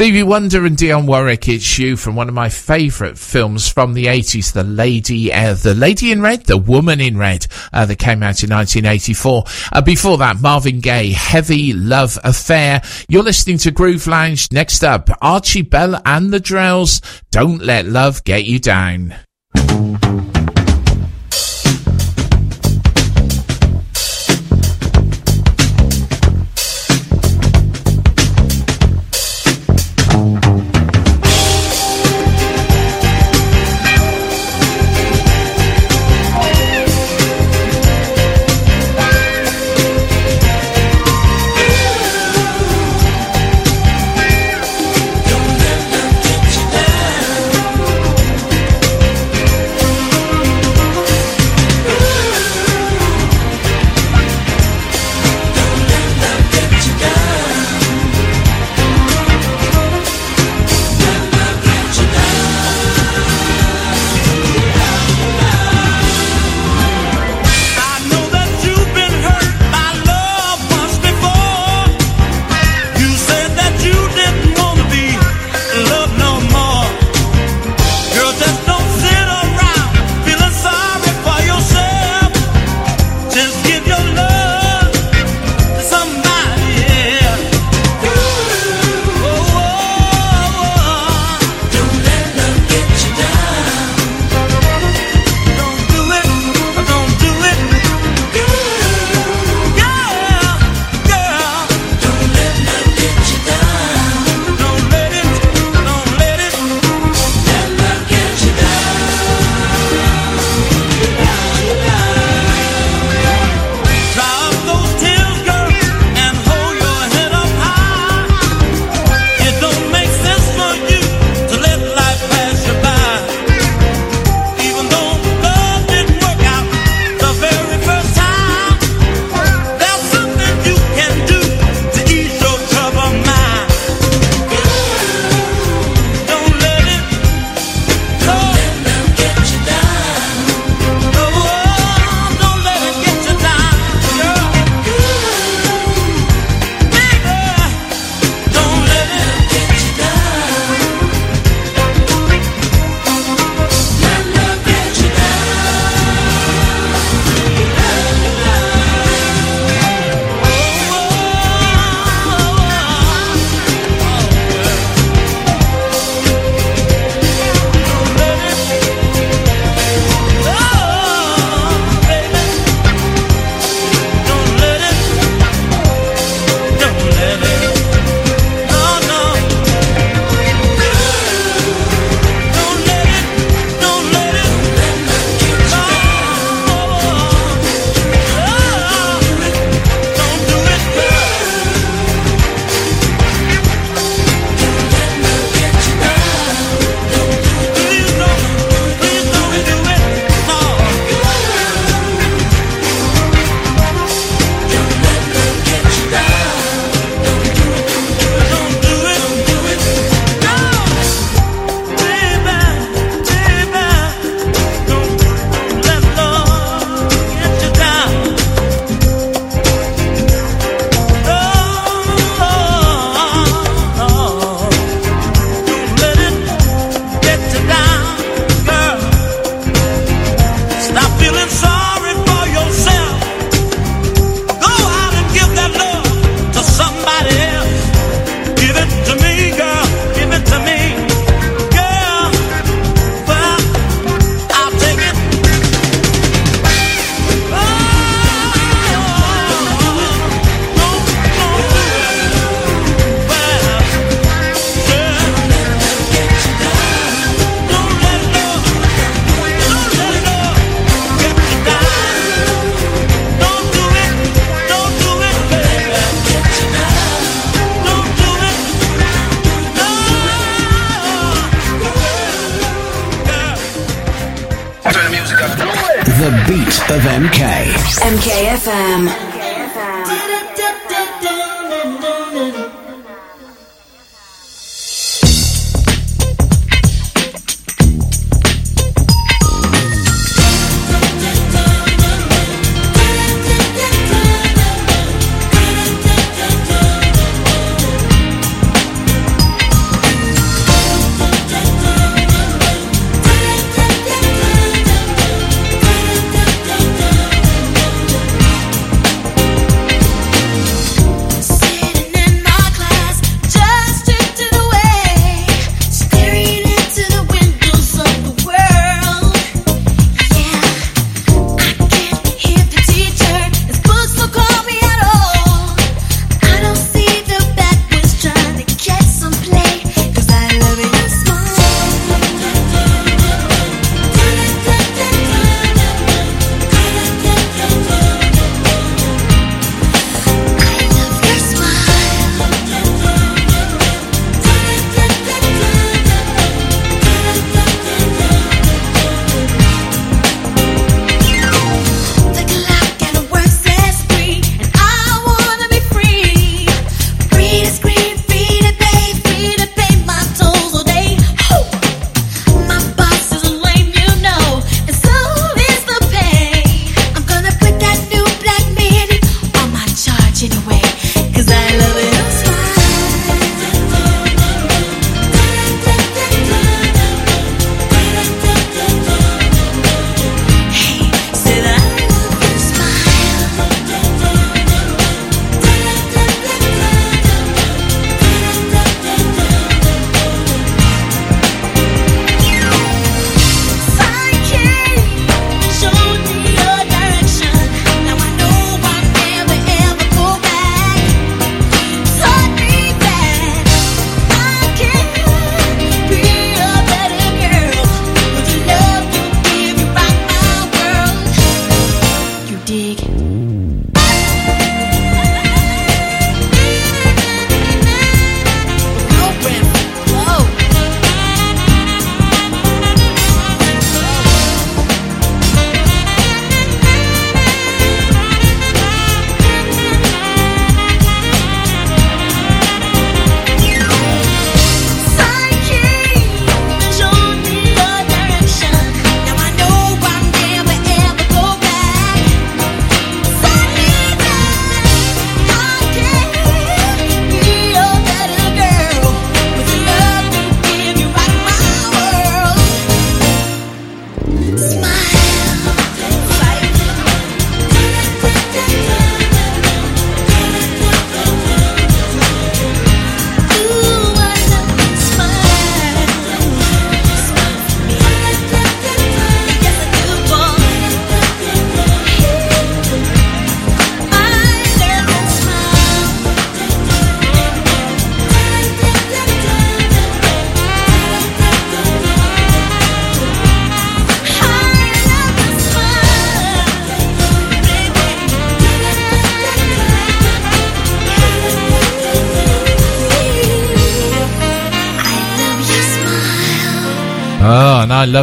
Stevie 0.00 0.22
Wonder 0.22 0.64
and 0.64 0.78
Dionne 0.78 1.04
Warwick. 1.04 1.46
It's 1.46 1.78
you 1.78 1.94
from 1.94 2.16
one 2.16 2.26
of 2.26 2.34
my 2.34 2.48
favourite 2.48 3.18
films 3.18 3.68
from 3.68 3.92
the 3.92 4.06
80s, 4.06 4.54
The 4.54 4.64
Lady, 4.64 5.30
uh, 5.30 5.52
The 5.52 5.74
Lady 5.74 6.10
in 6.10 6.22
Red, 6.22 6.44
The 6.44 6.56
Woman 6.56 7.02
in 7.02 7.18
Red, 7.18 7.46
uh, 7.70 7.84
that 7.84 7.98
came 7.98 8.22
out 8.22 8.42
in 8.42 8.48
1984. 8.48 9.44
Uh, 9.70 9.82
before 9.82 10.16
that, 10.16 10.40
Marvin 10.40 10.80
Gaye, 10.80 11.10
Heavy 11.10 11.74
Love 11.74 12.18
Affair. 12.24 12.80
You're 13.10 13.22
listening 13.22 13.58
to 13.58 13.72
Groove 13.72 14.06
Lounge. 14.06 14.50
Next 14.50 14.82
up, 14.82 15.10
Archie 15.20 15.60
Bell 15.60 16.00
and 16.06 16.32
the 16.32 16.40
Drells, 16.40 17.02
Don't 17.30 17.60
Let 17.60 17.84
Love 17.84 18.24
Get 18.24 18.46
You 18.46 18.58
Down. 18.58 19.14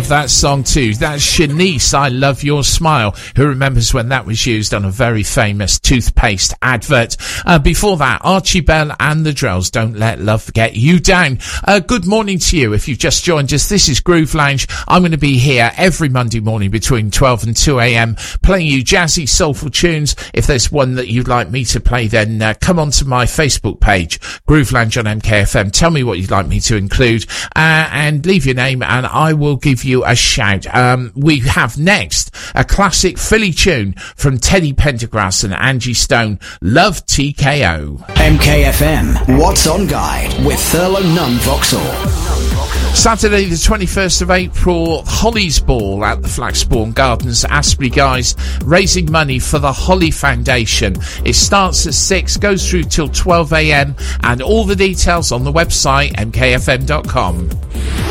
Love 0.08 0.24
that 0.24 0.30
song 0.30 0.64
too. 0.64 0.94
That's 0.94 1.22
Shanice, 1.22 1.94
I 1.94 2.08
Love 2.08 2.42
Your 2.42 2.64
Smile. 2.64 3.14
Who 3.36 3.48
remembers 3.48 3.94
when 3.94 4.08
that 4.10 4.26
was 4.26 4.46
used 4.46 4.74
on 4.74 4.86
a 4.86 4.92
very 4.92 5.24
famous 5.24 5.80
toothpaste 5.80 6.54
advert? 6.62 7.18
Uh, 7.46 7.60
before 7.60 7.98
that, 7.98 8.22
Archie 8.24 8.62
Bell 8.62 8.96
and 9.02 9.26
the 9.26 9.32
Drells, 9.32 9.70
Don't 9.70 9.98
Let 9.98 10.22
Love 10.22 10.54
Get 10.54 10.78
You 10.78 11.02
Down. 11.02 11.40
Uh, 11.66 11.80
good 11.80 12.06
morning 12.06 12.40
to 12.40 12.58
you. 12.58 12.74
If 12.74 12.88
you've 12.88 13.00
just 13.00 13.26
joined 13.26 13.52
us, 13.54 13.68
this 13.68 13.90
is 13.90 14.00
Groove 14.00 14.34
Lounge. 14.34 14.68
I'm 14.88 15.02
going 15.02 15.12
to 15.12 15.18
be 15.18 15.38
here 15.38 15.72
every 15.76 16.08
Monday 16.08 16.40
morning 16.40 16.72
between 16.72 17.12
12 17.12 17.44
and 17.44 17.58
2 17.58 17.80
a.m. 17.80 18.16
playing 18.44 18.68
you 18.68 18.86
jazzy, 18.86 19.28
soulful 19.28 19.72
tunes. 19.72 20.16
If 20.34 20.48
there's 20.48 20.72
one 20.72 20.96
that 20.96 21.10
you'd 21.10 21.28
like 21.28 21.50
me 21.50 21.66
to 21.66 21.82
play, 21.82 22.08
then 22.08 22.42
uh, 22.42 22.54
come 22.62 22.80
onto 22.80 23.04
my 23.04 23.26
Facebook 23.26 23.82
page, 23.82 24.22
Groove 24.46 24.72
Lounge 24.72 24.98
on 24.98 25.06
MKFM. 25.06 25.74
Tell 25.74 25.92
me 25.92 26.04
what 26.04 26.18
you'd 26.18 26.32
like 26.32 26.48
me 26.48 26.62
to 26.62 26.78
include, 26.78 27.26
uh, 27.58 27.90
and 27.92 28.26
leave 28.26 28.46
your 28.46 28.56
name 28.56 28.82
and 28.82 29.06
I 29.06 29.34
will 29.34 29.58
give 29.58 29.84
you 29.84 29.97
a 30.04 30.16
shout. 30.16 30.66
Um, 30.74 31.12
we 31.16 31.40
have 31.40 31.78
next 31.78 32.34
a 32.56 32.64
classic 32.64 33.18
Philly 33.18 33.52
tune 33.52 33.94
from 34.16 34.38
Teddy 34.38 34.74
Pendergrass 34.74 35.44
and 35.44 35.54
Angie 35.54 35.94
Stone, 35.94 36.40
Love 36.62 37.06
TKO. 37.06 37.98
MKFM, 38.08 39.40
What's 39.40 39.68
On 39.68 39.88
Guide 39.88 40.46
with 40.46 40.60
Thurlow 40.60 41.04
Nunn 41.16 41.38
Vauxhall. 41.40 42.57
Saturday, 42.94 43.46
the 43.46 43.56
21st 43.56 44.22
of 44.22 44.32
April, 44.32 45.04
Holly's 45.06 45.60
Ball 45.60 46.04
at 46.04 46.22
the 46.22 46.28
Flaxbourne 46.28 46.92
Gardens, 46.92 47.44
Aspley 47.46 47.94
Guise, 47.94 48.36
raising 48.64 49.12
money 49.12 49.40
for 49.40 49.60
the 49.60 49.72
Holly 49.72 50.12
Foundation. 50.12 50.98
It 51.24 51.36
starts 51.36 51.86
at 51.88 51.94
6, 51.94 52.38
goes 52.38 52.70
through 52.70 52.84
till 52.84 53.08
12am, 53.08 53.96
and 54.24 54.42
all 54.42 54.66
the 54.66 54.76
details 54.76 55.32
on 55.32 55.44
the 55.44 55.52
website 55.52 56.16
mkfm.com. 56.16 57.50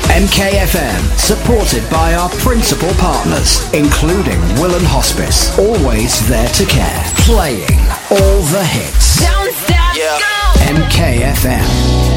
MKFM, 0.07 1.19
supported 1.19 1.91
by 1.91 2.15
our 2.15 2.31
principal 2.31 2.93
partners, 2.95 3.71
including 3.75 4.39
Willen 4.61 4.85
Hospice, 4.85 5.59
always 5.59 6.27
there 6.29 6.49
to 6.49 6.65
care, 6.65 7.05
playing 7.19 7.81
all 8.11 8.41
the 8.55 8.65
hits. 8.65 9.21
Don't 9.21 9.53
stop, 9.53 9.97
go! 9.97 10.47
MKFM. 10.87 12.17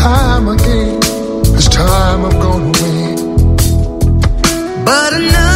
time 0.00 0.48
again, 0.48 0.98
this 1.52 1.68
time 1.68 2.24
I'm 2.24 2.40
gonna 2.40 2.72
win. 2.80 3.54
But 4.82 5.12
enough. 5.12 5.49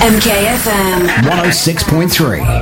MKFM 0.00 1.06
106.3. 1.28 2.59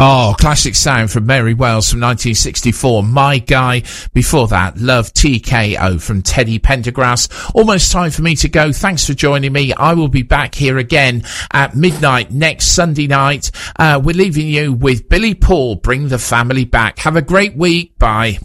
Oh, 0.00 0.36
classic 0.38 0.76
sound 0.76 1.10
from 1.10 1.26
Mary 1.26 1.54
Wells 1.54 1.90
from 1.90 1.98
1964. 1.98 3.02
My 3.02 3.38
Guy. 3.38 3.82
Before 4.14 4.46
that, 4.46 4.76
Love 4.78 5.12
TKO 5.12 6.00
from 6.00 6.22
Teddy 6.22 6.60
Pendergrass. 6.60 7.52
Almost 7.52 7.90
time 7.90 8.12
for 8.12 8.22
me 8.22 8.36
to 8.36 8.48
go. 8.48 8.70
Thanks 8.70 9.04
for 9.04 9.14
joining 9.14 9.52
me. 9.52 9.72
I 9.72 9.94
will 9.94 10.06
be 10.06 10.22
back 10.22 10.54
here 10.54 10.78
again 10.78 11.24
at 11.52 11.74
midnight 11.74 12.30
next 12.30 12.66
Sunday 12.66 13.08
night. 13.08 13.50
Uh, 13.76 14.00
we're 14.00 14.14
leaving 14.14 14.46
you 14.46 14.72
with 14.72 15.08
Billy 15.08 15.34
Paul. 15.34 15.74
Bring 15.74 16.06
the 16.06 16.18
family 16.18 16.64
back. 16.64 17.00
Have 17.00 17.16
a 17.16 17.22
great 17.22 17.56
week. 17.56 17.98
Bye. 17.98 18.38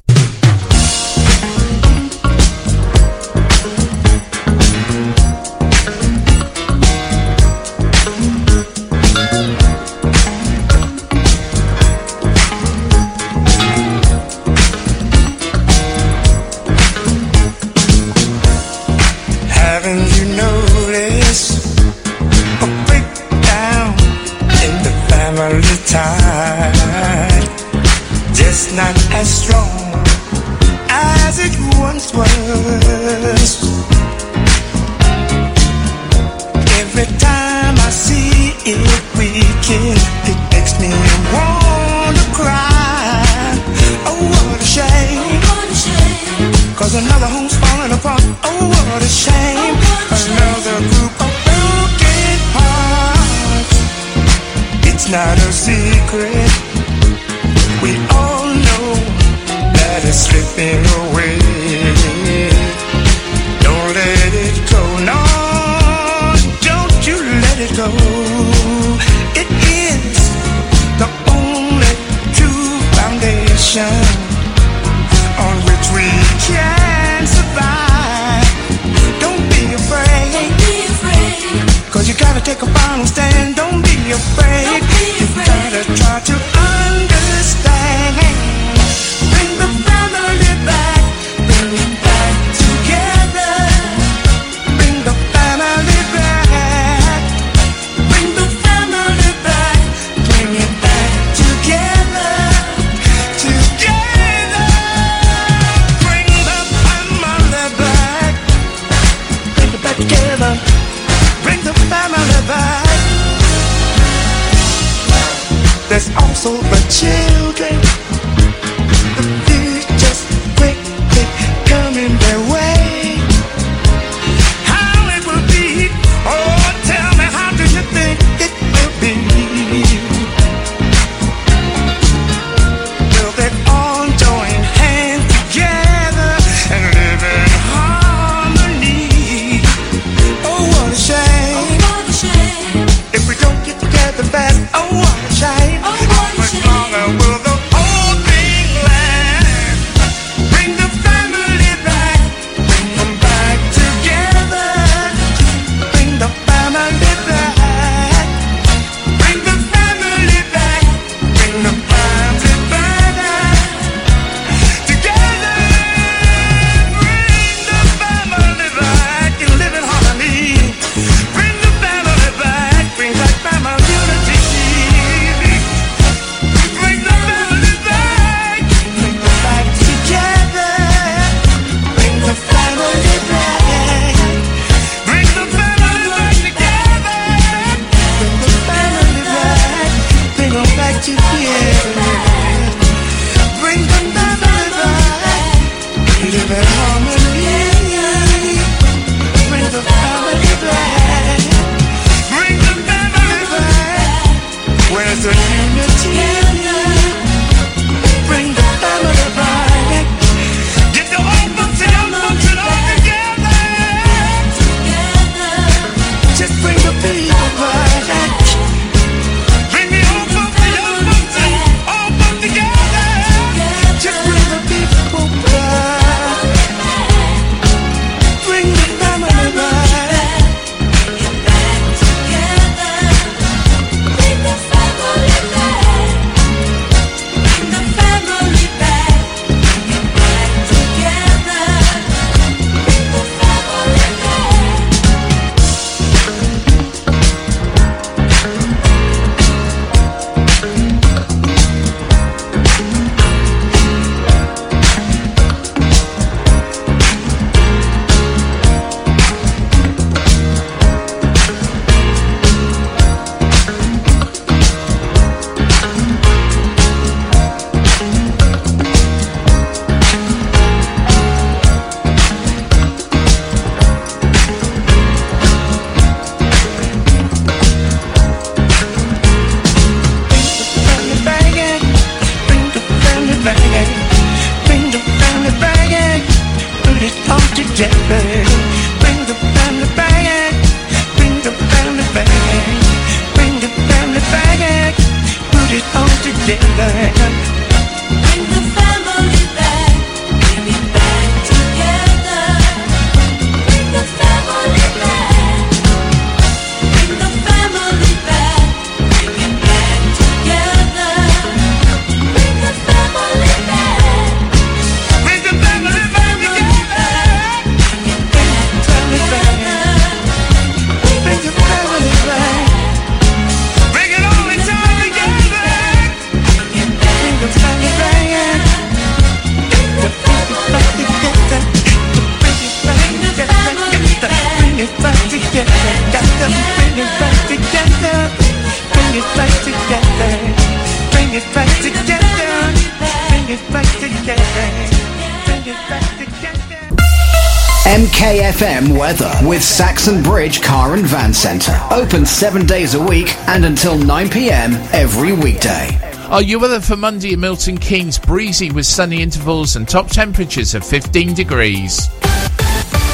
Saxon 350.03 350.21
Bridge 350.21 350.61
Car 350.61 350.95
and 350.95 351.05
Van 351.05 351.33
Centre. 351.33 351.79
Open 351.89 352.25
seven 352.25 352.65
days 352.65 352.93
a 352.93 353.01
week 353.01 353.33
and 353.47 353.63
until 353.63 353.97
9 353.97 354.29
pm 354.29 354.73
every 354.91 355.31
weekday. 355.31 355.97
Are 356.27 356.41
you 356.41 356.59
weather 356.59 356.81
for 356.81 356.97
Monday 356.97 357.31
in 357.31 357.39
Milton 357.39 357.77
Keynes? 357.77 358.19
Breezy 358.19 358.69
with 358.69 358.85
sunny 358.85 359.21
intervals 359.21 359.77
and 359.77 359.87
top 359.87 360.09
temperatures 360.09 360.75
of 360.75 360.85
15 360.85 361.33
degrees. 361.33 362.09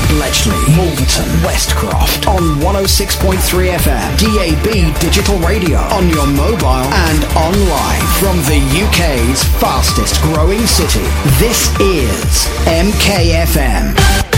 Bletchley, 0.07 0.57
Malton, 0.75 1.29
Westcroft 1.45 2.27
on 2.27 2.41
106.3 2.57 3.37
FM, 3.77 4.17
DAB 4.17 4.99
digital 4.99 5.37
radio 5.47 5.77
on 5.93 6.09
your 6.09 6.25
mobile 6.25 6.65
and 6.65 7.23
online 7.37 8.01
from 8.17 8.37
the 8.49 8.57
UK's 8.89 9.43
fastest 9.61 10.19
growing 10.23 10.65
city. 10.65 11.05
This 11.37 11.69
is 11.79 12.47
MKFM. 12.65 14.28